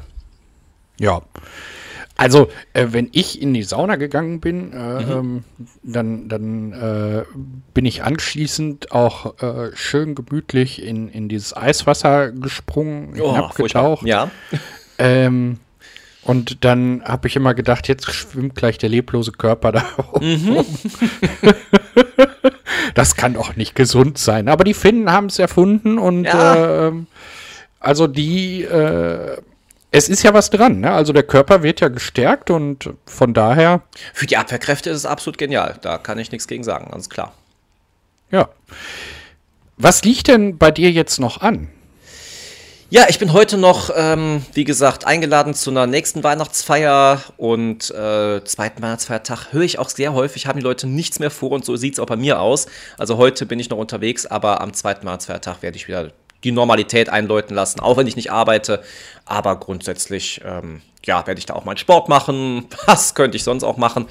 Ja. 1.00 1.24
Also, 2.20 2.50
äh, 2.74 2.88
wenn 2.92 3.10
ich 3.14 3.42
in 3.42 3.54
die 3.54 3.64
Sauna 3.64 3.96
gegangen 3.96 4.40
bin, 4.42 4.74
äh, 4.74 5.04
ähm, 5.04 5.44
dann, 5.84 6.28
dann 6.28 6.74
äh, 6.74 7.24
bin 7.74 7.86
ich 7.86 8.04
anschließend 8.04 8.92
auch 8.92 9.42
äh, 9.42 9.72
schön 9.76 10.16
gemütlich 10.16 10.84
in, 10.84 11.08
in 11.10 11.30
dieses 11.30 11.56
Eiswasser 11.56 12.32
gesprungen. 12.32 13.20
Oh, 13.22 13.34
Ja. 14.06 14.30
Ähm, 15.02 15.60
und 16.24 16.66
dann 16.66 17.02
habe 17.06 17.30
ich 17.30 17.38
immer 17.38 17.54
gedacht, 17.54 17.88
jetzt 17.88 18.12
schwimmt 18.12 18.54
gleich 18.54 18.78
der 18.78 18.90
leblose 18.90 19.32
Körper 19.32 19.72
da 19.72 19.86
rum. 20.12 20.22
das 22.96 23.16
kann 23.16 23.36
doch 23.36 23.56
nicht 23.56 23.76
gesund 23.76 24.18
sein. 24.18 24.50
Aber 24.50 24.66
die 24.66 24.74
Finnen 24.74 25.10
haben 25.10 25.28
es 25.28 25.40
erfunden 25.40 25.98
und 25.98 26.26
Ja. 26.26 26.88
ähm, 26.88 27.08
also 27.80 28.08
die, 28.08 28.64
äh, 28.64 29.38
es 29.92 30.10
ist 30.10 30.24
ja 30.24 30.34
was 30.34 30.50
dran. 30.50 30.82
Ne? 30.82 30.92
Also 30.92 31.14
der 31.14 31.24
Körper 31.24 31.64
wird 31.64 31.82
ja 31.82 31.88
gestärkt 31.88 32.52
und 32.52 32.92
von 33.06 33.34
daher, 33.34 33.82
Für 34.14 34.28
die 34.28 34.38
Abwehrkräfte 34.38 34.90
ist 34.90 34.98
es 34.98 35.06
absolut 35.06 35.38
genial. 35.38 35.78
Da 35.82 35.98
kann 35.98 36.20
ich 36.20 36.32
nichts 36.32 36.48
gegen 36.48 36.64
sagen, 36.64 36.92
ganz 36.92 37.10
klar. 37.10 37.34
ja. 38.32 38.50
Was 39.82 40.04
liegt 40.04 40.28
denn 40.28 40.58
bei 40.58 40.72
dir 40.72 40.92
jetzt 40.92 41.20
noch 41.20 41.40
an? 41.40 41.70
Ja, 42.92 43.06
ich 43.08 43.18
bin 43.20 43.34
heute 43.34 43.58
noch, 43.58 43.92
ähm, 43.96 44.44
wie 44.54 44.64
gesagt, 44.64 45.06
eingeladen 45.06 45.54
zu 45.54 45.70
einer 45.70 45.86
nächsten 45.88 46.24
Weihnachtsfeier 46.24 47.22
und 47.38 47.92
äh, 47.92 48.44
zweiten 48.44 48.82
Weihnachtsfeiertag 48.82 49.54
höre 49.54 49.62
ich 49.62 49.78
auch 49.80 49.90
sehr 49.90 50.14
häufig, 50.14 50.48
haben 50.48 50.58
die 50.58 50.64
Leute 50.64 50.88
nichts 50.88 51.20
mehr 51.20 51.30
vor 51.30 51.52
und 51.52 51.64
so 51.64 51.76
sieht 51.76 51.94
es 51.94 52.00
auch 52.00 52.08
bei 52.08 52.16
mir 52.16 52.42
aus. 52.42 52.66
Also 52.98 53.18
heute 53.18 53.46
bin 53.46 53.60
ich 53.60 53.70
noch 53.70 53.78
unterwegs, 53.78 54.26
aber 54.26 54.60
am 54.60 54.74
zweiten 54.74 55.06
Weihnachtsfeiertag 55.06 55.62
werde 55.62 55.78
ich 55.78 55.88
wieder 55.88 56.12
die 56.44 56.52
Normalität 56.52 57.10
einläuten 57.10 57.56
lassen, 57.56 57.80
auch 57.80 57.98
wenn 57.98 58.08
ich 58.08 58.16
nicht 58.16 58.32
arbeite. 58.32 58.82
Aber 59.26 59.58
grundsätzlich, 59.58 60.42
ähm, 60.46 60.82
ja, 61.06 61.26
werde 61.28 61.40
ich 61.40 61.46
da 61.46 61.54
auch 61.54 61.66
meinen 61.66 61.78
Sport 61.78 62.10
machen. 62.10 62.66
Was 62.86 63.16
könnte 63.16 63.38
ich 63.38 63.44
sonst 63.44 63.64
auch 63.64 63.78
machen? 63.78 64.08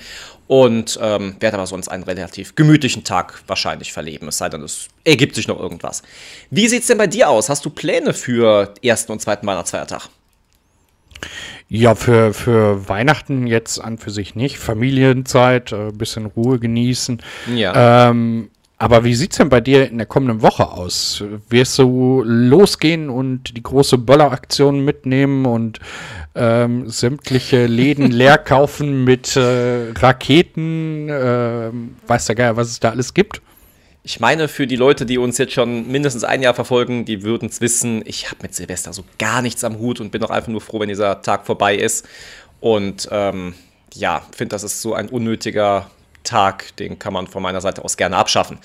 Und 0.46 0.98
ähm, 1.02 1.36
werde 1.40 1.58
aber 1.58 1.66
sonst 1.66 1.88
einen 1.88 2.04
relativ 2.04 2.54
gemütlichen 2.54 3.04
Tag 3.04 3.42
wahrscheinlich 3.46 3.92
verleben, 3.92 4.28
es 4.28 4.38
sei 4.38 4.48
denn, 4.48 4.62
es 4.62 4.88
ergibt 5.04 5.34
sich 5.34 5.46
noch 5.46 5.60
irgendwas. 5.60 6.02
Wie 6.50 6.68
sieht's 6.68 6.86
denn 6.86 6.96
bei 6.96 7.06
dir 7.06 7.28
aus? 7.28 7.50
Hast 7.50 7.66
du 7.66 7.70
Pläne 7.70 8.14
für 8.14 8.72
ersten 8.82 9.12
und 9.12 9.20
zweiten 9.20 9.46
Weihnachtsfeiertag? 9.46 10.08
Ja, 11.68 11.94
für, 11.94 12.32
für 12.32 12.88
Weihnachten 12.88 13.46
jetzt 13.46 13.78
an 13.78 13.98
für 13.98 14.10
sich 14.10 14.34
nicht. 14.34 14.58
Familienzeit, 14.58 15.72
äh, 15.72 15.90
bisschen 15.92 16.24
Ruhe 16.26 16.58
genießen. 16.58 17.22
Ja. 17.54 18.08
Ähm, 18.08 18.50
aber 18.78 19.02
wie 19.02 19.14
sieht's 19.14 19.38
denn 19.38 19.48
bei 19.48 19.60
dir 19.60 19.90
in 19.90 19.98
der 19.98 20.06
kommenden 20.06 20.40
Woche 20.40 20.70
aus? 20.70 21.24
Wirst 21.48 21.78
du 21.78 22.22
losgehen 22.24 23.10
und 23.10 23.56
die 23.56 23.62
große 23.62 23.98
Bölleraktion 23.98 24.84
mitnehmen 24.84 25.46
und 25.46 25.80
ähm, 26.36 26.88
sämtliche 26.88 27.66
Läden 27.66 28.10
leer 28.12 28.38
kaufen 28.38 29.02
mit 29.04 29.36
äh, 29.36 29.90
Raketen? 29.98 31.08
ähm, 31.10 31.96
weiß 32.06 32.26
der 32.26 32.34
Geier, 32.36 32.56
was 32.56 32.68
es 32.68 32.80
da 32.80 32.90
alles 32.90 33.14
gibt? 33.14 33.42
Ich 34.04 34.20
meine, 34.20 34.48
für 34.48 34.66
die 34.66 34.76
Leute, 34.76 35.04
die 35.04 35.18
uns 35.18 35.38
jetzt 35.38 35.52
schon 35.52 35.88
mindestens 35.90 36.24
ein 36.24 36.40
Jahr 36.40 36.54
verfolgen, 36.54 37.04
die 37.04 37.24
würden 37.24 37.48
es 37.48 37.60
wissen, 37.60 38.02
ich 38.06 38.30
habe 38.30 38.42
mit 38.42 38.54
Silvester 38.54 38.92
so 38.92 39.04
gar 39.18 39.42
nichts 39.42 39.64
am 39.64 39.78
Hut 39.78 40.00
und 40.00 40.12
bin 40.12 40.22
auch 40.22 40.30
einfach 40.30 40.48
nur 40.48 40.60
froh, 40.60 40.80
wenn 40.80 40.88
dieser 40.88 41.20
Tag 41.20 41.46
vorbei 41.46 41.76
ist. 41.76 42.08
Und 42.60 43.08
ähm, 43.10 43.54
ja, 43.94 44.22
finde, 44.34 44.54
das 44.54 44.62
ist 44.62 44.80
so 44.80 44.94
ein 44.94 45.08
unnötiger 45.08 45.90
Tag, 46.28 46.76
den 46.76 46.98
kann 46.98 47.12
man 47.12 47.26
von 47.26 47.42
meiner 47.42 47.60
Seite 47.60 47.84
aus 47.84 47.96
gerne 47.96 48.16
abschaffen. 48.16 48.58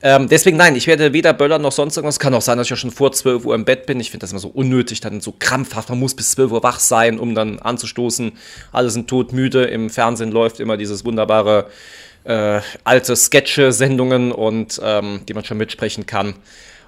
Ähm, 0.00 0.28
deswegen 0.28 0.56
nein, 0.56 0.74
ich 0.74 0.86
werde 0.86 1.12
weder 1.12 1.34
böllern 1.34 1.60
noch 1.60 1.72
sonst 1.72 1.96
irgendwas. 1.96 2.18
Kann 2.18 2.32
auch 2.32 2.40
sein, 2.40 2.56
dass 2.56 2.66
ich 2.66 2.70
ja 2.70 2.76
schon 2.76 2.90
vor 2.90 3.12
12 3.12 3.44
Uhr 3.44 3.54
im 3.54 3.66
Bett 3.66 3.84
bin. 3.84 4.00
Ich 4.00 4.10
finde 4.10 4.24
das 4.24 4.30
immer 4.30 4.40
so 4.40 4.48
unnötig, 4.48 5.00
dann 5.00 5.20
so 5.20 5.34
krampfhaft. 5.38 5.90
Man 5.90 5.98
muss 5.98 6.14
bis 6.14 6.32
12 6.32 6.52
Uhr 6.52 6.62
wach 6.62 6.80
sein, 6.80 7.18
um 7.18 7.34
dann 7.34 7.58
anzustoßen. 7.58 8.32
Alle 8.72 8.88
sind 8.88 9.08
todmüde. 9.08 9.64
Im 9.64 9.90
Fernsehen 9.90 10.32
läuft 10.32 10.60
immer 10.60 10.78
dieses 10.78 11.04
wunderbare 11.04 11.66
äh, 12.24 12.60
alte 12.84 13.14
Sketche-Sendungen 13.14 14.32
und 14.32 14.80
ähm, 14.82 15.20
die 15.28 15.34
man 15.34 15.44
schon 15.44 15.58
mitsprechen 15.58 16.06
kann. 16.06 16.34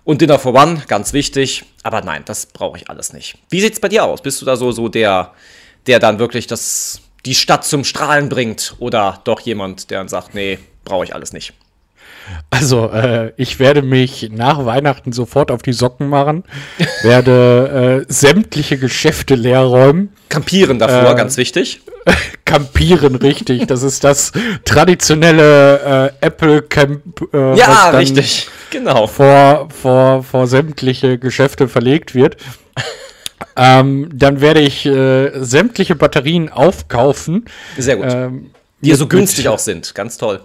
Und 0.05 0.23
Dinner 0.23 0.39
for 0.39 0.55
One, 0.55 0.83
ganz 0.89 1.13
wichtig. 1.13 1.65
Aber 1.83 2.01
nein, 2.01 2.23
das 2.25 2.47
brauche 2.47 2.79
ich 2.79 2.89
alles 2.89 3.13
nicht. 3.13 3.37
Wie 3.51 3.61
sieht 3.61 3.75
es 3.75 3.81
bei 3.81 3.89
dir 3.89 4.05
aus? 4.05 4.23
Bist 4.23 4.41
du 4.41 4.47
da 4.47 4.57
so, 4.57 4.73
so 4.73 4.89
der, 4.89 5.33
der 5.87 5.99
dann 5.99 6.19
wirklich 6.19 6.47
das 6.47 7.02
die 7.27 7.35
Stadt 7.35 7.65
zum 7.65 7.85
Strahlen 7.85 8.29
bringt 8.29 8.75
oder 8.79 9.21
doch 9.25 9.41
jemand, 9.41 9.91
der 9.91 9.99
dann 9.99 10.09
sagt, 10.09 10.35
nee, 10.35 10.59
brauche 10.85 11.05
ich 11.05 11.15
alles 11.15 11.33
nicht. 11.33 11.55
Also, 12.51 12.89
äh, 12.91 13.33
ich 13.37 13.59
werde 13.59 13.83
mich 13.83 14.31
nach 14.33 14.65
Weihnachten 14.65 15.13
sofort 15.13 15.51
auf 15.51 15.63
die 15.63 15.73
Socken 15.73 16.09
machen, 16.09 16.45
werde 17.03 18.05
äh, 18.09 18.13
sämtliche 18.13 18.79
Geschäfte 18.79 19.35
leer 19.35 19.61
räumen. 19.61 20.13
Kampieren 20.29 20.79
davor, 20.79 21.13
äh, 21.13 21.15
ganz 21.17 21.37
wichtig. 21.37 21.81
Kampieren, 22.45 23.17
richtig. 23.17 23.67
Das 23.67 23.83
ist 23.83 24.05
das 24.05 24.33
traditionelle 24.65 26.13
äh, 26.21 26.27
Apple 26.27 26.63
Camp. 26.63 27.03
Äh, 27.33 27.57
ja, 27.57 27.91
richtig, 27.91 28.49
genau. 28.71 29.07
Vor, 29.07 29.69
vor, 29.71 30.23
vor 30.23 30.47
sämtliche 30.47 31.19
Geschäfte 31.19 31.69
verlegt 31.69 32.15
wird. 32.15 32.37
Ähm, 33.57 34.09
dann 34.13 34.41
werde 34.41 34.61
ich 34.61 34.87
äh, 34.87 35.31
sämtliche 35.43 35.95
Batterien 35.95 36.49
aufkaufen. 36.49 37.45
Sehr 37.79 37.97
gut. 37.97 38.07
Ähm, 38.11 38.51
die 38.81 38.91
ja 38.91 38.97
so 38.97 39.07
günstig 39.07 39.49
auch 39.49 39.59
sind. 39.59 39.95
Ganz 39.95 40.17
toll. 40.17 40.41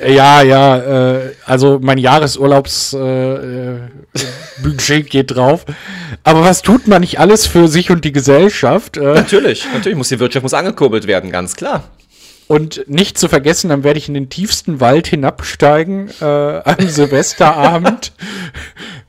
Ja, 0.00 0.40
ja, 0.42 1.18
äh, 1.18 1.32
also 1.44 1.78
mein 1.82 1.98
Jahresurlaubsbudget 1.98 3.90
äh, 4.90 4.98
äh 4.98 5.02
geht 5.02 5.34
drauf. 5.34 5.66
Aber 6.24 6.42
was 6.42 6.62
tut 6.62 6.88
man 6.88 7.02
nicht 7.02 7.20
alles 7.20 7.46
für 7.46 7.68
sich 7.68 7.90
und 7.90 8.04
die 8.04 8.12
Gesellschaft? 8.12 8.96
Äh? 8.96 9.14
natürlich, 9.14 9.66
natürlich 9.72 9.98
muss 9.98 10.08
die 10.08 10.18
Wirtschaft 10.18 10.44
muss 10.44 10.54
angekurbelt 10.54 11.06
werden, 11.06 11.30
ganz 11.30 11.56
klar. 11.56 11.84
Und 12.48 12.84
nicht 12.86 13.18
zu 13.18 13.28
vergessen, 13.28 13.68
dann 13.68 13.84
werde 13.84 13.98
ich 13.98 14.08
in 14.08 14.14
den 14.14 14.28
tiefsten 14.28 14.80
Wald 14.80 15.06
hinabsteigen 15.06 16.10
äh, 16.20 16.24
am 16.24 16.88
Silvesterabend, 16.88 18.12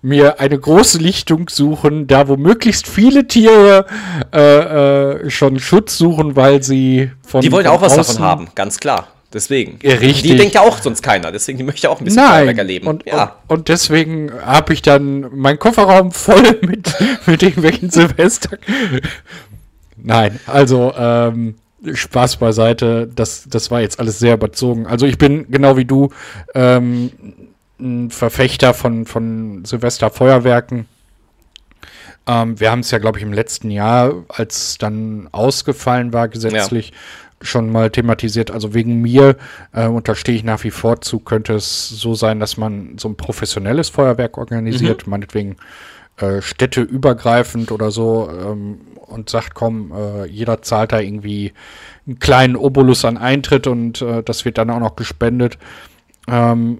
mir 0.04 0.40
eine 0.40 0.60
große 0.60 1.00
Lichtung 1.00 1.50
suchen, 1.50 2.08
da 2.08 2.28
wo 2.28 2.36
möglichst 2.36 2.88
viele 2.88 3.26
Tiere 3.26 3.86
äh, 4.34 5.22
äh, 5.24 5.30
schon 5.30 5.60
Schutz 5.60 5.98
suchen, 5.98 6.36
weil 6.36 6.62
sie 6.62 7.10
von. 7.26 7.42
Die 7.42 7.52
wollen 7.52 7.66
von 7.66 7.76
auch 7.76 7.82
was 7.82 7.96
davon 7.96 8.20
haben, 8.20 8.48
ganz 8.54 8.80
klar. 8.80 9.08
Deswegen. 9.34 9.80
Ja, 9.82 9.96
richtig. 9.96 10.32
Die 10.32 10.38
denkt 10.38 10.54
ja 10.54 10.62
auch 10.62 10.80
sonst 10.80 11.02
keiner. 11.02 11.32
Deswegen 11.32 11.58
die 11.58 11.64
möchte 11.64 11.90
auch 11.90 12.00
ein 12.00 12.06
bisschen 12.06 12.22
Nein. 12.22 12.56
erleben. 12.56 12.86
Und, 12.86 13.06
ja. 13.08 13.38
und, 13.48 13.60
und 13.60 13.68
deswegen 13.68 14.32
habe 14.46 14.74
ich 14.74 14.84
dann 14.84 15.36
meinen 15.36 15.58
Kofferraum 15.58 16.12
voll 16.12 16.60
mit, 16.62 16.94
mit 17.26 17.42
irgendwelchen 17.42 17.90
Silvester. 17.90 18.58
Nein, 19.98 20.40
also 20.46 20.94
ähm, 20.96 21.56
Spaß 21.92 22.38
beiseite, 22.38 23.10
das, 23.14 23.46
das 23.50 23.72
war 23.72 23.82
jetzt 23.82 24.00
alles 24.00 24.20
sehr 24.20 24.36
überzogen. 24.36 24.86
Also 24.86 25.06
ich 25.06 25.18
bin 25.18 25.50
genau 25.50 25.78
wie 25.78 25.86
du 25.86 26.10
ähm, 26.54 27.12
ein 27.84 28.12
Verfechter 28.12 28.74
von, 28.74 29.06
von 29.06 29.66
Silvesterfeuerwerken. 29.66 30.86
Ähm, 32.26 32.60
wir 32.60 32.72
haben 32.72 32.80
es 32.80 32.92
ja, 32.92 33.00
glaube 33.00 33.18
ich, 33.18 33.24
im 33.24 33.34
letzten 33.34 33.70
Jahr, 33.70 34.24
als 34.30 34.78
dann 34.78 35.28
ausgefallen 35.32 36.14
war 36.14 36.30
gesetzlich, 36.30 36.90
ja. 36.90 36.96
schon 37.46 37.70
mal 37.72 37.90
thematisiert. 37.90 38.52
Also 38.52 38.74
wegen 38.74 39.02
mir 39.02 39.36
äh, 39.74 39.88
unterstehe 39.88 40.36
ich 40.36 40.44
nach 40.44 40.64
wie 40.64 40.72
vor 40.72 41.02
zu, 41.02 41.20
könnte 41.20 41.54
es 41.54 41.90
so 41.90 42.16
sein, 42.16 42.40
dass 42.40 42.58
man 42.58 42.98
so 42.98 43.10
ein 43.10 43.18
professionelles 43.18 43.90
Feuerwerk 43.90 44.38
organisiert, 44.38 45.06
mhm. 45.06 45.12
meinetwegen 45.12 45.58
äh, 46.18 46.42
städteübergreifend 46.42 47.72
oder 47.72 47.92
so. 47.92 48.30
Ähm, 48.30 48.80
und 49.14 49.30
sagt, 49.30 49.54
komm, 49.54 49.92
äh, 49.92 50.26
jeder 50.26 50.62
zahlt 50.62 50.92
da 50.92 51.00
irgendwie 51.00 51.54
einen 52.08 52.20
kleinen 52.20 52.56
Obolus 52.56 53.06
an 53.06 53.18
Eintritt 53.18 53.68
und 53.68 54.02
äh, 54.02 54.24
das 54.24 54.44
wird 54.44 54.58
dann 54.58 54.70
auch 54.70 54.80
noch 54.80 54.96
gespendet. 54.96 55.58
Ähm, 56.28 56.80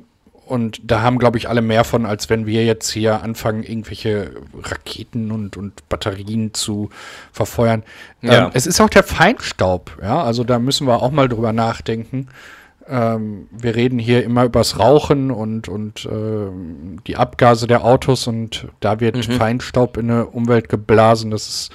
und 0.54 0.82
da 0.84 1.02
haben, 1.02 1.18
glaube 1.18 1.40
ich, 1.40 1.50
alle 1.50 1.64
mehr 1.64 1.84
von, 1.84 2.06
als 2.06 2.30
wenn 2.30 2.46
wir 2.46 2.64
jetzt 2.64 2.92
hier 2.92 3.24
anfangen, 3.24 3.64
irgendwelche 3.64 4.36
Raketen 4.62 5.32
und, 5.32 5.58
und 5.58 5.90
Batterien 5.90 6.54
zu 6.54 6.92
verfeuern. 7.32 7.82
Ja. 8.22 8.46
Ähm, 8.46 8.52
es 8.54 8.68
ist 8.68 8.80
auch 8.80 8.90
der 8.90 9.02
Feinstaub, 9.02 9.98
ja, 10.00 10.24
also 10.24 10.44
da 10.44 10.60
müssen 10.60 10.86
wir 10.86 11.02
auch 11.02 11.10
mal 11.10 11.28
drüber 11.28 11.54
nachdenken. 11.54 12.28
Ähm, 12.88 13.48
wir 13.50 13.74
reden 13.74 13.98
hier 13.98 14.24
immer 14.24 14.44
übers 14.44 14.78
Rauchen 14.78 15.32
und, 15.32 15.70
und 15.70 16.06
äh, 16.06 16.52
die 17.08 17.18
Abgase 17.18 17.66
der 17.66 17.84
Autos 17.84 18.28
und 18.28 18.68
da 18.80 19.00
wird 19.00 19.16
mhm. 19.16 19.34
Feinstaub 19.34 19.98
in 19.98 20.12
eine 20.12 20.28
Umwelt 20.28 20.70
geblasen. 20.70 21.32
Das 21.32 21.48
ist 21.48 21.72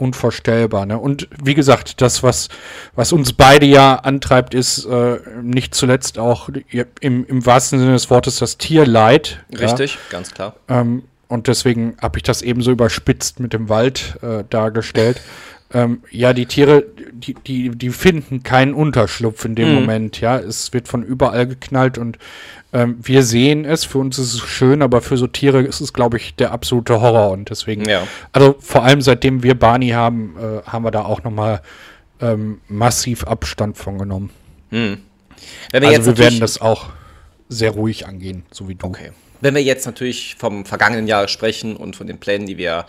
unvorstellbar. 0.00 0.86
Ne? 0.86 0.98
Und 0.98 1.28
wie 1.42 1.54
gesagt, 1.54 2.00
das, 2.00 2.22
was, 2.22 2.48
was 2.94 3.12
uns 3.12 3.32
beide 3.32 3.66
ja 3.66 3.96
antreibt, 3.96 4.54
ist 4.54 4.86
äh, 4.86 5.18
nicht 5.42 5.74
zuletzt 5.74 6.18
auch 6.18 6.48
im, 7.00 7.26
im 7.26 7.46
wahrsten 7.46 7.78
Sinne 7.78 7.92
des 7.92 8.10
Wortes 8.10 8.38
das 8.38 8.58
Tierleid. 8.58 9.44
Richtig, 9.58 9.94
ja? 9.94 10.00
ganz 10.10 10.32
klar. 10.32 10.56
Ähm, 10.68 11.02
und 11.28 11.46
deswegen 11.46 11.96
habe 12.02 12.18
ich 12.18 12.24
das 12.24 12.42
eben 12.42 12.62
so 12.62 12.72
überspitzt 12.72 13.38
mit 13.38 13.52
dem 13.52 13.68
Wald 13.68 14.18
äh, 14.22 14.44
dargestellt. 14.48 15.20
ähm, 15.72 16.02
ja, 16.10 16.32
die 16.32 16.46
Tiere, 16.46 16.84
die, 17.12 17.34
die, 17.34 17.70
die 17.70 17.90
finden 17.90 18.42
keinen 18.42 18.74
Unterschlupf 18.74 19.44
in 19.44 19.54
dem 19.54 19.68
mhm. 19.68 19.74
Moment, 19.76 20.20
ja. 20.20 20.38
Es 20.38 20.72
wird 20.72 20.88
von 20.88 21.02
überall 21.02 21.46
geknallt 21.46 21.98
und 21.98 22.18
ähm, 22.72 22.98
wir 23.02 23.22
sehen 23.22 23.64
es, 23.64 23.84
für 23.84 23.98
uns 23.98 24.18
ist 24.18 24.34
es 24.34 24.40
schön, 24.40 24.82
aber 24.82 25.00
für 25.00 25.16
so 25.16 25.26
Tiere 25.26 25.62
ist 25.62 25.80
es, 25.80 25.92
glaube 25.92 26.16
ich, 26.18 26.34
der 26.36 26.52
absolute 26.52 27.00
Horror. 27.00 27.30
Und 27.30 27.50
deswegen, 27.50 27.88
ja. 27.88 28.06
also 28.32 28.56
vor 28.60 28.84
allem 28.84 29.02
seitdem 29.02 29.42
wir 29.42 29.54
Barney 29.58 29.88
haben, 29.90 30.36
äh, 30.38 30.62
haben 30.68 30.84
wir 30.84 30.90
da 30.90 31.04
auch 31.04 31.22
nochmal 31.24 31.62
ähm, 32.20 32.60
massiv 32.68 33.24
Abstand 33.24 33.76
von 33.76 33.98
genommen. 33.98 34.30
Mhm. 34.70 34.98
Wir 35.72 35.82
also 35.88 36.16
wir 36.16 36.18
werden 36.18 36.40
das 36.40 36.60
auch 36.60 36.90
sehr 37.48 37.72
ruhig 37.72 38.06
angehen, 38.06 38.44
so 38.52 38.68
wie 38.68 38.74
du. 38.74 38.86
Okay. 38.86 39.10
Wenn 39.40 39.54
wir 39.54 39.62
jetzt 39.62 39.86
natürlich 39.86 40.36
vom 40.38 40.64
vergangenen 40.64 41.06
Jahr 41.06 41.26
sprechen 41.26 41.76
und 41.76 41.96
von 41.96 42.06
den 42.06 42.18
Plänen, 42.18 42.46
die 42.46 42.58
wir 42.58 42.86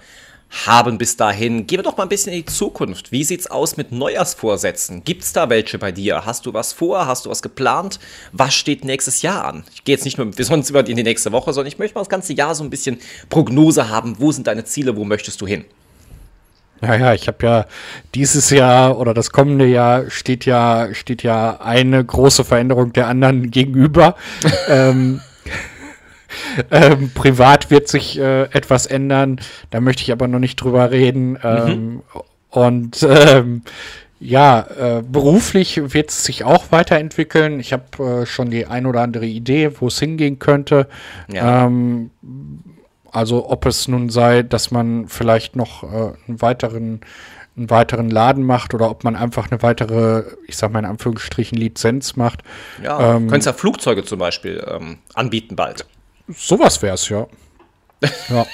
haben 0.51 0.97
bis 0.97 1.17
dahin. 1.17 1.65
Gehen 1.65 1.79
wir 1.79 1.83
doch 1.83 1.97
mal 1.97 2.03
ein 2.03 2.09
bisschen 2.09 2.33
in 2.33 2.39
die 2.39 2.45
Zukunft. 2.45 3.11
Wie 3.11 3.23
sieht's 3.23 3.47
aus 3.47 3.77
mit 3.77 3.91
Neujahrsvorsätzen? 3.91 5.03
Gibt's 5.03 5.33
da 5.33 5.49
welche 5.49 5.79
bei 5.79 5.91
dir? 5.91 6.25
Hast 6.25 6.45
du 6.45 6.53
was 6.53 6.73
vor? 6.73 7.07
Hast 7.07 7.25
du 7.25 7.29
was 7.29 7.41
geplant? 7.41 7.99
Was 8.31 8.53
steht 8.53 8.83
nächstes 8.83 9.21
Jahr 9.21 9.45
an? 9.45 9.63
Ich 9.73 9.83
gehe 9.83 9.95
jetzt 9.95 10.05
nicht 10.05 10.17
nur 10.17 10.27
besonders 10.35 10.69
über 10.69 10.85
in 10.87 10.97
die 10.97 11.03
nächste 11.03 11.31
Woche, 11.31 11.53
sondern 11.53 11.71
ich 11.71 11.79
möchte 11.79 11.95
mal 11.95 12.01
das 12.01 12.09
ganze 12.09 12.33
Jahr 12.33 12.53
so 12.53 12.63
ein 12.63 12.69
bisschen 12.69 12.99
Prognose 13.29 13.89
haben. 13.89 14.15
Wo 14.19 14.31
sind 14.31 14.47
deine 14.47 14.65
Ziele? 14.65 14.95
Wo 14.97 15.05
möchtest 15.05 15.39
du 15.41 15.47
hin? 15.47 15.65
Ja, 16.81 16.95
ja, 16.95 17.13
ich 17.13 17.27
habe 17.27 17.45
ja 17.45 17.65
dieses 18.15 18.49
Jahr 18.49 18.97
oder 18.97 19.13
das 19.13 19.31
kommende 19.31 19.67
Jahr 19.67 20.09
steht 20.09 20.45
ja, 20.45 20.89
steht 20.93 21.21
ja 21.21 21.61
eine 21.61 22.03
große 22.03 22.43
Veränderung 22.43 22.91
der 22.91 23.07
anderen 23.07 23.51
gegenüber. 23.51 24.15
ähm, 24.67 25.21
ähm, 26.71 27.11
privat 27.13 27.71
wird 27.71 27.87
sich 27.87 28.19
äh, 28.19 28.43
etwas 28.43 28.85
ändern, 28.85 29.39
da 29.69 29.81
möchte 29.81 30.03
ich 30.03 30.11
aber 30.11 30.27
noch 30.27 30.39
nicht 30.39 30.57
drüber 30.57 30.91
reden. 30.91 31.37
Ähm, 31.43 31.93
mhm. 31.93 32.01
Und 32.49 33.07
ähm, 33.09 33.61
ja, 34.19 34.67
äh, 34.77 35.01
beruflich 35.01 35.93
wird 35.93 36.11
es 36.11 36.23
sich 36.23 36.43
auch 36.43 36.65
weiterentwickeln. 36.71 37.59
Ich 37.59 37.73
habe 37.73 38.21
äh, 38.21 38.25
schon 38.25 38.51
die 38.51 38.67
ein 38.67 38.85
oder 38.85 39.01
andere 39.01 39.25
Idee, 39.25 39.71
wo 39.79 39.87
es 39.87 39.97
hingehen 39.99 40.37
könnte. 40.37 40.87
Ja. 41.31 41.65
Ähm, 41.65 42.11
also 43.11 43.49
ob 43.49 43.65
es 43.65 43.87
nun 43.87 44.09
sei, 44.09 44.43
dass 44.43 44.69
man 44.69 45.07
vielleicht 45.07 45.55
noch 45.55 45.83
äh, 45.83 46.13
einen 46.27 46.41
weiteren 46.41 47.01
einen 47.57 47.69
weiteren 47.69 48.09
Laden 48.09 48.45
macht 48.45 48.73
oder 48.73 48.89
ob 48.89 49.03
man 49.03 49.15
einfach 49.15 49.51
eine 49.51 49.61
weitere, 49.61 50.23
ich 50.47 50.55
sag 50.55 50.71
mal 50.71 50.79
in 50.79 50.85
Anführungsstrichen, 50.85 51.57
Lizenz 51.57 52.15
macht. 52.15 52.43
Ja, 52.81 53.15
ähm, 53.15 53.27
könntest 53.27 53.47
ja 53.47 53.53
Flugzeuge 53.53 54.05
zum 54.05 54.19
Beispiel 54.19 54.65
ähm, 54.67 54.99
anbieten 55.13 55.57
bald. 55.57 55.85
Sowas 56.35 56.81
wär's, 56.81 57.09
ja. 57.09 57.27
ja. 58.29 58.45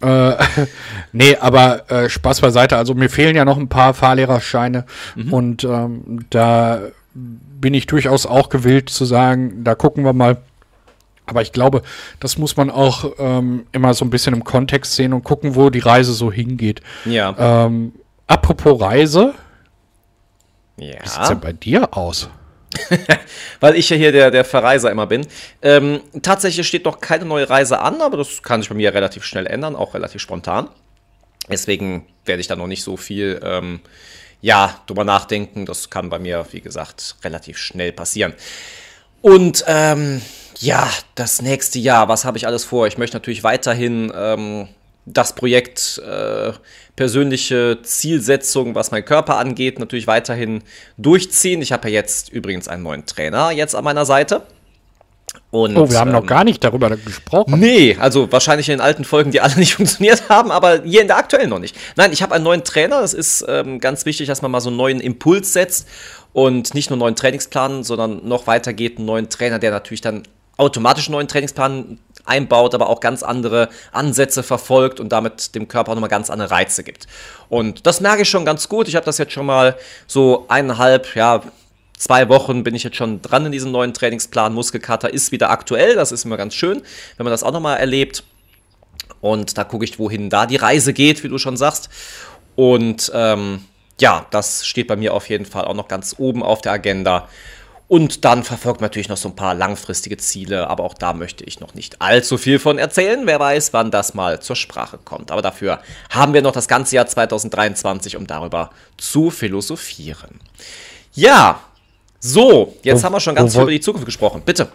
äh, 0.32 0.36
nee, 1.12 1.36
aber 1.36 1.90
äh, 1.90 2.08
Spaß 2.08 2.40
beiseite. 2.40 2.76
Also 2.76 2.94
mir 2.94 3.08
fehlen 3.08 3.36
ja 3.36 3.44
noch 3.44 3.58
ein 3.58 3.68
paar 3.68 3.94
Fahrlehrerscheine 3.94 4.86
mhm. 5.14 5.32
und 5.32 5.64
ähm, 5.64 6.26
da 6.30 6.80
bin 7.14 7.74
ich 7.74 7.86
durchaus 7.86 8.26
auch 8.26 8.48
gewillt 8.48 8.88
zu 8.88 9.04
sagen, 9.04 9.64
da 9.64 9.74
gucken 9.74 10.04
wir 10.04 10.12
mal. 10.12 10.38
Aber 11.26 11.42
ich 11.42 11.52
glaube, 11.52 11.82
das 12.18 12.38
muss 12.38 12.56
man 12.56 12.70
auch 12.70 13.12
ähm, 13.18 13.66
immer 13.70 13.94
so 13.94 14.04
ein 14.04 14.10
bisschen 14.10 14.34
im 14.34 14.42
Kontext 14.42 14.96
sehen 14.96 15.12
und 15.12 15.22
gucken, 15.22 15.54
wo 15.54 15.70
die 15.70 15.78
Reise 15.78 16.12
so 16.12 16.32
hingeht. 16.32 16.80
Ja. 17.04 17.34
Ähm, 17.38 17.92
apropos 18.26 18.80
Reise. 18.80 19.34
Ja. 20.76 20.94
Wie 21.02 21.08
sieht's 21.08 21.28
denn 21.28 21.40
bei 21.40 21.52
dir 21.52 21.96
aus? 21.96 22.30
Weil 23.60 23.76
ich 23.76 23.90
ja 23.90 23.96
hier 23.96 24.12
der, 24.12 24.30
der 24.30 24.44
Verreiser 24.44 24.90
immer 24.90 25.06
bin. 25.06 25.26
Ähm, 25.62 26.00
tatsächlich 26.22 26.66
steht 26.66 26.84
noch 26.84 27.00
keine 27.00 27.24
neue 27.24 27.48
Reise 27.48 27.80
an, 27.80 28.00
aber 28.00 28.16
das 28.16 28.42
kann 28.42 28.60
sich 28.60 28.68
bei 28.68 28.76
mir 28.76 28.94
relativ 28.94 29.24
schnell 29.24 29.46
ändern, 29.46 29.76
auch 29.76 29.94
relativ 29.94 30.22
spontan. 30.22 30.68
Deswegen 31.50 32.06
werde 32.24 32.40
ich 32.40 32.46
da 32.46 32.56
noch 32.56 32.68
nicht 32.68 32.84
so 32.84 32.96
viel 32.96 33.40
ähm, 33.42 33.80
ja, 34.40 34.80
drüber 34.86 35.04
nachdenken. 35.04 35.66
Das 35.66 35.90
kann 35.90 36.10
bei 36.10 36.18
mir, 36.18 36.46
wie 36.52 36.60
gesagt, 36.60 37.16
relativ 37.24 37.58
schnell 37.58 37.92
passieren. 37.92 38.34
Und 39.20 39.64
ähm, 39.66 40.22
ja, 40.58 40.88
das 41.14 41.42
nächste 41.42 41.78
Jahr, 41.78 42.08
was 42.08 42.24
habe 42.24 42.38
ich 42.38 42.46
alles 42.46 42.64
vor? 42.64 42.86
Ich 42.86 42.98
möchte 42.98 43.16
natürlich 43.16 43.44
weiterhin 43.44 44.12
ähm, 44.14 44.68
das 45.06 45.34
Projekt 45.34 46.00
äh, 46.06 46.52
persönliche 46.96 47.78
Zielsetzung, 47.82 48.74
was 48.74 48.90
mein 48.90 49.04
Körper 49.04 49.38
angeht, 49.38 49.78
natürlich 49.78 50.06
weiterhin 50.06 50.62
durchziehen. 50.98 51.62
Ich 51.62 51.72
habe 51.72 51.88
ja 51.88 51.94
jetzt 51.94 52.30
übrigens 52.30 52.68
einen 52.68 52.82
neuen 52.82 53.06
Trainer 53.06 53.50
jetzt 53.50 53.74
an 53.74 53.84
meiner 53.84 54.04
Seite. 54.04 54.42
Und, 55.50 55.76
oh, 55.76 55.90
wir 55.90 55.98
haben 55.98 56.10
ähm, 56.10 56.16
noch 56.16 56.26
gar 56.26 56.44
nicht 56.44 56.62
darüber 56.62 56.90
gesprochen. 56.90 57.58
Nee, 57.58 57.96
also 57.98 58.30
wahrscheinlich 58.30 58.68
in 58.68 58.74
den 58.74 58.80
alten 58.80 59.04
Folgen, 59.04 59.30
die 59.30 59.40
alle 59.40 59.54
nicht 59.58 59.74
funktioniert 59.74 60.28
haben, 60.28 60.50
aber 60.50 60.82
hier 60.82 61.02
in 61.02 61.08
der 61.08 61.16
aktuellen 61.16 61.50
noch 61.50 61.58
nicht. 61.58 61.76
Nein, 61.96 62.12
ich 62.12 62.22
habe 62.22 62.34
einen 62.34 62.44
neuen 62.44 62.64
Trainer. 62.64 63.00
Das 63.00 63.14
ist 63.14 63.44
ähm, 63.48 63.80
ganz 63.80 64.06
wichtig, 64.06 64.26
dass 64.28 64.42
man 64.42 64.50
mal 64.50 64.60
so 64.60 64.68
einen 64.68 64.76
neuen 64.76 65.00
Impuls 65.00 65.52
setzt 65.52 65.88
und 66.32 66.74
nicht 66.74 66.90
nur 66.90 66.94
einen 66.96 67.00
neuen 67.00 67.16
Trainingsplan, 67.16 67.82
sondern 67.82 68.26
noch 68.26 68.46
weiter 68.46 68.72
geht, 68.72 68.98
einen 68.98 69.06
neuen 69.06 69.28
Trainer, 69.28 69.58
der 69.58 69.72
natürlich 69.72 70.00
dann 70.00 70.22
automatisch 70.56 71.08
einen 71.08 71.14
neuen 71.14 71.28
Trainingsplan 71.28 71.98
einbaut, 72.24 72.74
aber 72.74 72.88
auch 72.88 73.00
ganz 73.00 73.22
andere 73.22 73.68
Ansätze 73.92 74.42
verfolgt 74.42 75.00
und 75.00 75.10
damit 75.10 75.54
dem 75.54 75.68
Körper 75.68 75.94
nochmal 75.94 76.10
ganz 76.10 76.30
andere 76.30 76.50
Reize 76.50 76.84
gibt. 76.84 77.06
Und 77.48 77.86
das 77.86 78.00
merke 78.00 78.22
ich 78.22 78.28
schon 78.28 78.44
ganz 78.44 78.68
gut. 78.68 78.88
Ich 78.88 78.96
habe 78.96 79.06
das 79.06 79.18
jetzt 79.18 79.32
schon 79.32 79.46
mal 79.46 79.76
so 80.06 80.46
eineinhalb, 80.48 81.14
ja, 81.14 81.42
zwei 81.96 82.28
Wochen 82.28 82.64
bin 82.64 82.74
ich 82.74 82.82
jetzt 82.82 82.96
schon 82.96 83.22
dran 83.22 83.46
in 83.46 83.52
diesem 83.52 83.72
neuen 83.72 83.92
Trainingsplan. 83.92 84.54
Muskelkater 84.54 85.12
ist 85.12 85.32
wieder 85.32 85.50
aktuell. 85.50 85.94
Das 85.94 86.12
ist 86.12 86.24
immer 86.24 86.36
ganz 86.36 86.54
schön, 86.54 86.82
wenn 87.16 87.24
man 87.24 87.30
das 87.30 87.42
auch 87.42 87.52
nochmal 87.52 87.78
erlebt. 87.78 88.24
Und 89.20 89.58
da 89.58 89.64
gucke 89.64 89.84
ich, 89.84 89.98
wohin 89.98 90.30
da 90.30 90.46
die 90.46 90.56
Reise 90.56 90.92
geht, 90.92 91.22
wie 91.22 91.28
du 91.28 91.38
schon 91.38 91.56
sagst. 91.56 91.90
Und 92.56 93.12
ähm, 93.14 93.64
ja, 94.00 94.26
das 94.30 94.66
steht 94.66 94.86
bei 94.88 94.96
mir 94.96 95.14
auf 95.14 95.28
jeden 95.28 95.44
Fall 95.44 95.66
auch 95.66 95.74
noch 95.74 95.88
ganz 95.88 96.16
oben 96.18 96.42
auf 96.42 96.62
der 96.62 96.72
Agenda. 96.72 97.28
Und 97.90 98.24
dann 98.24 98.44
verfolgt 98.44 98.80
man 98.80 98.86
natürlich 98.86 99.08
noch 99.08 99.16
so 99.16 99.28
ein 99.28 99.34
paar 99.34 99.52
langfristige 99.52 100.16
Ziele, 100.16 100.70
aber 100.70 100.84
auch 100.84 100.94
da 100.94 101.12
möchte 101.12 101.42
ich 101.42 101.58
noch 101.58 101.74
nicht 101.74 102.00
allzu 102.00 102.38
viel 102.38 102.60
von 102.60 102.78
erzählen. 102.78 103.22
Wer 103.24 103.40
weiß, 103.40 103.72
wann 103.72 103.90
das 103.90 104.14
mal 104.14 104.40
zur 104.40 104.54
Sprache 104.54 104.96
kommt. 105.04 105.32
Aber 105.32 105.42
dafür 105.42 105.80
haben 106.08 106.32
wir 106.32 106.40
noch 106.40 106.52
das 106.52 106.68
ganze 106.68 106.94
Jahr 106.94 107.06
2023, 107.06 108.16
um 108.16 108.28
darüber 108.28 108.70
zu 108.96 109.30
philosophieren. 109.30 110.38
Ja, 111.14 111.62
so, 112.20 112.76
jetzt 112.84 113.00
wo, 113.00 113.06
haben 113.06 113.12
wir 113.14 113.18
schon 113.18 113.34
ganz 113.34 113.54
viel 113.54 113.62
über 113.62 113.72
die 113.72 113.80
Zukunft 113.80 114.06
gesprochen. 114.06 114.42
Bitte. 114.44 114.68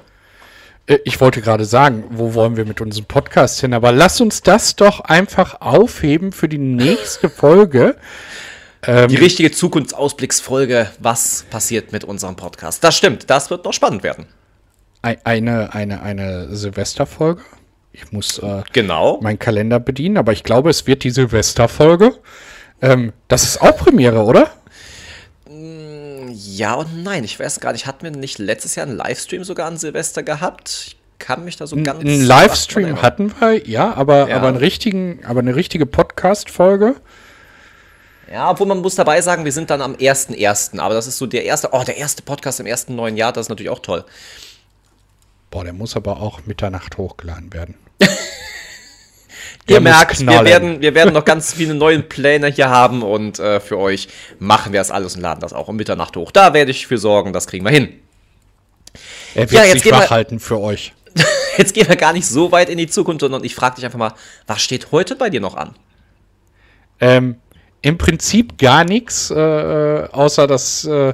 Äh, 0.85 0.97
ich 1.05 1.21
wollte 1.21 1.41
gerade 1.41 1.63
sagen, 1.63 2.03
wo 2.09 2.33
wollen 2.33 2.57
wir 2.57 2.65
mit 2.65 2.81
unserem 2.81 3.05
Podcast 3.05 3.61
hin? 3.61 3.73
Aber 3.73 3.93
lass 3.93 4.19
uns 4.19 4.41
das 4.41 4.75
doch 4.75 4.99
einfach 4.99 5.61
aufheben 5.61 6.33
für 6.33 6.49
die 6.49 6.57
nächste 6.57 7.29
Folge. 7.29 7.95
Ähm, 8.87 9.07
die 9.07 9.15
richtige 9.15 9.51
Zukunftsausblicksfolge, 9.51 10.91
was 10.99 11.45
passiert 11.49 11.91
mit 11.91 12.03
unserem 12.03 12.35
Podcast. 12.35 12.83
Das 12.83 12.95
stimmt, 12.95 13.29
das 13.29 13.49
wird 13.49 13.65
noch 13.65 13.73
spannend 13.73 14.03
werden. 14.03 14.27
Eine, 15.01 15.73
eine, 15.73 16.01
eine 16.01 16.55
Silvesterfolge. 16.55 17.41
Ich 17.93 18.11
muss 18.11 18.39
äh, 18.39 18.63
genau. 18.73 19.19
meinen 19.21 19.39
Kalender 19.39 19.79
bedienen, 19.79 20.17
aber 20.17 20.33
ich 20.33 20.43
glaube, 20.43 20.69
es 20.69 20.87
wird 20.87 21.03
die 21.03 21.11
Silvesterfolge. 21.11 22.13
Ähm, 22.81 23.13
das 23.27 23.43
ist 23.43 23.61
auch 23.61 23.77
Premiere, 23.77 24.23
oder? 24.23 24.49
Mm, 25.47 26.29
ja 26.33 26.73
und 26.73 27.03
nein. 27.03 27.23
Ich 27.23 27.39
weiß 27.39 27.59
gar 27.59 27.71
nicht, 27.71 27.85
hatten 27.85 28.03
wir 28.03 28.11
nicht 28.11 28.39
letztes 28.39 28.75
Jahr 28.75 28.87
einen 28.87 28.97
Livestream 28.97 29.43
sogar 29.43 29.67
an 29.67 29.77
Silvester 29.77 30.23
gehabt? 30.23 30.87
Ich 30.87 30.97
kann 31.19 31.45
mich 31.45 31.55
da 31.55 31.67
so 31.67 31.77
ganz. 31.77 32.01
Einen 32.01 32.25
Livestream 32.25 33.01
hatten 33.01 33.31
wir, 33.39 33.67
ja, 33.67 33.93
aber, 33.93 34.29
ja. 34.29 34.35
aber, 34.35 34.49
einen 34.49 34.57
richtigen, 34.57 35.19
aber 35.23 35.39
eine 35.39 35.55
richtige 35.55 35.85
Podcast-Folge. 35.85 36.95
Ja, 38.31 38.49
obwohl 38.49 38.67
man 38.67 38.81
muss 38.81 38.95
dabei 38.95 39.21
sagen, 39.21 39.45
wir 39.45 39.51
sind 39.51 39.69
dann 39.69 39.81
am 39.81 39.93
1.1. 39.93 40.79
Aber 40.79 40.93
das 40.93 41.07
ist 41.07 41.17
so 41.17 41.27
der 41.27 41.45
erste, 41.45 41.69
oh, 41.71 41.83
der 41.83 41.97
erste 41.97 42.21
Podcast 42.21 42.59
im 42.59 42.65
ersten 42.65 42.95
neuen 42.95 43.17
Jahr, 43.17 43.31
das 43.31 43.45
ist 43.45 43.49
natürlich 43.49 43.69
auch 43.69 43.79
toll. 43.79 44.03
Boah, 45.51 45.63
der 45.63 45.73
muss 45.73 45.95
aber 45.95 46.21
auch 46.21 46.45
Mitternacht 46.45 46.97
hochgeladen 46.97 47.53
werden. 47.53 47.75
Ihr 49.67 49.79
merkt, 49.79 50.19
wir 50.19 50.45
werden, 50.45 50.81
wir 50.81 50.93
werden 50.93 51.13
noch 51.13 51.25
ganz 51.25 51.53
viele 51.53 51.73
neue 51.73 52.01
Pläne 52.01 52.47
hier 52.47 52.69
haben 52.69 53.01
und 53.01 53.39
äh, 53.39 53.59
für 53.59 53.79
euch 53.79 54.09
machen 54.37 54.73
wir 54.73 54.79
das 54.79 54.91
alles 54.91 55.15
und 55.15 55.21
laden 55.21 55.39
das 55.39 55.53
auch 55.53 55.67
um 55.67 55.75
Mitternacht 55.75 56.15
hoch. 56.17 56.31
Da 56.31 56.53
werde 56.53 56.69
ich 56.69 56.85
für 56.85 56.99
sorgen, 56.99 57.33
das 57.33 57.47
kriegen 57.47 57.65
wir 57.65 57.71
hin. 57.71 57.99
Er 59.33 59.49
wird 59.49 59.51
ja, 59.51 59.63
jetzt 59.63 59.83
sich 59.83 59.91
wach 59.91 60.11
halten 60.11 60.39
für 60.39 60.59
euch. 60.59 60.93
jetzt 61.57 61.73
gehen 61.73 61.87
wir 61.87 61.95
gar 61.95 62.13
nicht 62.13 62.27
so 62.27 62.51
weit 62.51 62.69
in 62.69 62.77
die 62.77 62.87
Zukunft, 62.87 63.21
sondern 63.21 63.43
ich 63.43 63.55
frage 63.55 63.75
dich 63.75 63.85
einfach 63.85 63.97
mal, 63.97 64.13
was 64.45 64.61
steht 64.61 64.91
heute 64.91 65.15
bei 65.15 65.31
dir 65.31 65.41
noch 65.41 65.55
an? 65.55 65.75
Ähm, 66.99 67.37
im 67.85 67.99
Prinzip 67.99 68.57
gar 68.57 68.83
nichts, 68.83 69.29
äh, 69.29 69.35
äh, 69.35 70.09
außer 70.09 70.47
das 70.47 70.85
äh, 70.85 71.13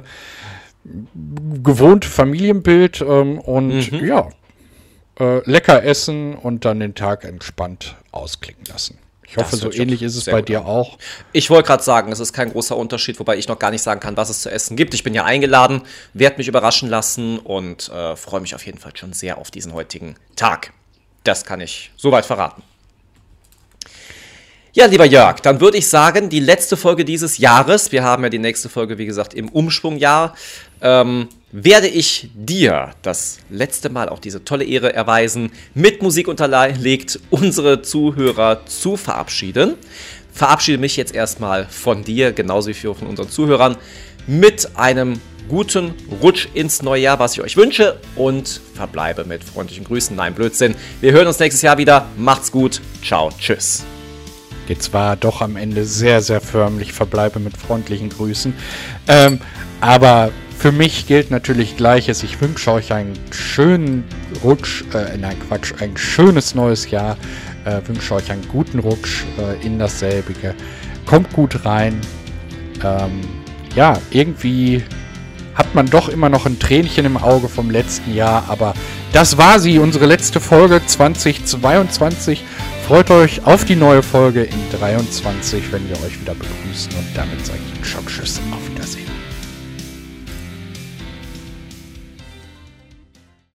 gewohnte 1.62 2.08
Familienbild 2.08 3.02
ähm, 3.02 3.38
und 3.38 3.92
mhm. 3.92 4.06
ja, 4.06 4.30
äh, 5.20 5.48
lecker 5.48 5.84
essen 5.84 6.34
und 6.34 6.64
dann 6.64 6.80
den 6.80 6.94
Tag 6.94 7.24
entspannt 7.24 7.96
ausklingen 8.10 8.64
lassen. 8.64 8.96
Ich 9.26 9.36
hoffe, 9.36 9.56
so 9.56 9.70
ähnlich 9.70 10.00
ist 10.02 10.16
es 10.16 10.24
bei 10.24 10.40
dir 10.40 10.64
auch. 10.64 10.96
Ich 11.32 11.50
wollte 11.50 11.66
gerade 11.66 11.82
sagen, 11.82 12.10
es 12.10 12.20
ist 12.20 12.32
kein 12.32 12.50
großer 12.50 12.76
Unterschied, 12.76 13.20
wobei 13.20 13.36
ich 13.36 13.48
noch 13.48 13.58
gar 13.58 13.70
nicht 13.70 13.82
sagen 13.82 14.00
kann, 14.00 14.16
was 14.16 14.30
es 14.30 14.40
zu 14.40 14.50
essen 14.50 14.74
gibt. 14.74 14.94
Ich 14.94 15.04
bin 15.04 15.12
ja 15.12 15.24
eingeladen, 15.24 15.82
werde 16.14 16.38
mich 16.38 16.48
überraschen 16.48 16.88
lassen 16.88 17.38
und 17.38 17.90
äh, 17.90 18.16
freue 18.16 18.40
mich 18.40 18.54
auf 18.54 18.64
jeden 18.64 18.78
Fall 18.78 18.96
schon 18.96 19.12
sehr 19.12 19.36
auf 19.36 19.50
diesen 19.50 19.74
heutigen 19.74 20.16
Tag. 20.36 20.72
Das 21.22 21.44
kann 21.44 21.60
ich 21.60 21.92
soweit 21.98 22.24
verraten. 22.24 22.62
Ja, 24.74 24.86
lieber 24.86 25.04
Jörg, 25.04 25.40
dann 25.40 25.60
würde 25.60 25.76
ich 25.76 25.86
sagen, 25.86 26.30
die 26.30 26.40
letzte 26.40 26.78
Folge 26.78 27.04
dieses 27.04 27.36
Jahres, 27.36 27.92
wir 27.92 28.04
haben 28.04 28.22
ja 28.22 28.30
die 28.30 28.38
nächste 28.38 28.70
Folge, 28.70 28.96
wie 28.96 29.04
gesagt, 29.04 29.34
im 29.34 29.50
Umschwungjahr, 29.50 30.34
ähm, 30.80 31.28
werde 31.50 31.88
ich 31.88 32.30
dir 32.34 32.92
das 33.02 33.40
letzte 33.50 33.90
Mal 33.90 34.08
auch 34.08 34.18
diese 34.18 34.44
tolle 34.44 34.64
Ehre 34.64 34.94
erweisen, 34.94 35.52
mit 35.74 36.00
Musik 36.00 36.26
unterlegt 36.26 37.20
unsere 37.28 37.82
Zuhörer 37.82 38.64
zu 38.64 38.96
verabschieden. 38.96 39.74
Verabschiede 40.32 40.78
mich 40.78 40.96
jetzt 40.96 41.14
erstmal 41.14 41.66
von 41.66 42.02
dir, 42.02 42.32
genauso 42.32 42.70
wie 42.70 42.74
von 42.74 43.08
unseren 43.08 43.28
Zuhörern, 43.28 43.76
mit 44.26 44.70
einem 44.76 45.20
guten 45.50 45.92
Rutsch 46.22 46.48
ins 46.54 46.80
neue 46.80 47.02
Jahr, 47.02 47.18
was 47.18 47.34
ich 47.34 47.42
euch 47.42 47.58
wünsche 47.58 48.00
und 48.16 48.62
verbleibe 48.72 49.26
mit 49.26 49.44
freundlichen 49.44 49.84
Grüßen. 49.84 50.16
Nein, 50.16 50.32
Blödsinn. 50.32 50.74
Wir 51.02 51.12
hören 51.12 51.26
uns 51.26 51.38
nächstes 51.38 51.60
Jahr 51.60 51.76
wieder. 51.76 52.06
Macht's 52.16 52.50
gut. 52.50 52.80
Ciao. 53.04 53.28
Tschüss. 53.38 53.84
Jetzt 54.68 54.92
war 54.92 55.16
doch 55.16 55.40
am 55.40 55.56
Ende 55.56 55.84
sehr, 55.84 56.22
sehr 56.22 56.40
förmlich, 56.40 56.92
verbleibe 56.92 57.40
mit 57.40 57.56
freundlichen 57.56 58.08
Grüßen. 58.08 58.54
Ähm, 59.08 59.40
aber 59.80 60.30
für 60.56 60.70
mich 60.70 61.08
gilt 61.08 61.32
natürlich 61.32 61.76
Gleiches. 61.76 62.22
Ich 62.22 62.40
wünsche 62.40 62.70
euch 62.70 62.92
einen 62.92 63.18
schönen 63.32 64.04
Rutsch, 64.44 64.84
äh, 64.94 65.16
nein 65.18 65.36
Quatsch, 65.48 65.74
ein 65.80 65.96
schönes 65.96 66.54
neues 66.54 66.90
Jahr. 66.90 67.16
Äh, 67.64 67.80
wünsche 67.86 68.14
euch 68.14 68.30
einen 68.30 68.46
guten 68.48 68.78
Rutsch 68.78 69.24
äh, 69.38 69.66
in 69.66 69.78
dasselbige. 69.78 70.54
Kommt 71.04 71.32
gut 71.32 71.64
rein. 71.64 72.00
Ähm, 72.84 73.20
ja, 73.74 73.98
irgendwie 74.10 74.84
hat 75.54 75.74
man 75.74 75.86
doch 75.86 76.08
immer 76.08 76.28
noch 76.28 76.46
ein 76.46 76.58
Tränchen 76.58 77.04
im 77.04 77.16
Auge 77.16 77.48
vom 77.48 77.70
letzten 77.70 78.14
Jahr, 78.14 78.44
aber 78.48 78.74
das 79.12 79.36
war 79.36 79.58
sie, 79.58 79.78
unsere 79.78 80.06
letzte 80.06 80.40
Folge 80.40 80.80
2022. 80.84 82.44
Freut 82.92 83.10
euch 83.10 83.42
auf 83.46 83.64
die 83.64 83.74
neue 83.74 84.02
Folge 84.02 84.42
in 84.42 84.78
23, 84.78 85.72
wenn 85.72 85.88
wir 85.88 85.96
euch 86.04 86.20
wieder 86.20 86.34
begrüßen. 86.34 86.92
Und 86.92 87.06
damit 87.14 87.46
sage 87.46 87.58
ich 87.74 87.82
Tschüss, 88.06 88.38
auf 88.52 88.68
Wiedersehen. 88.68 89.11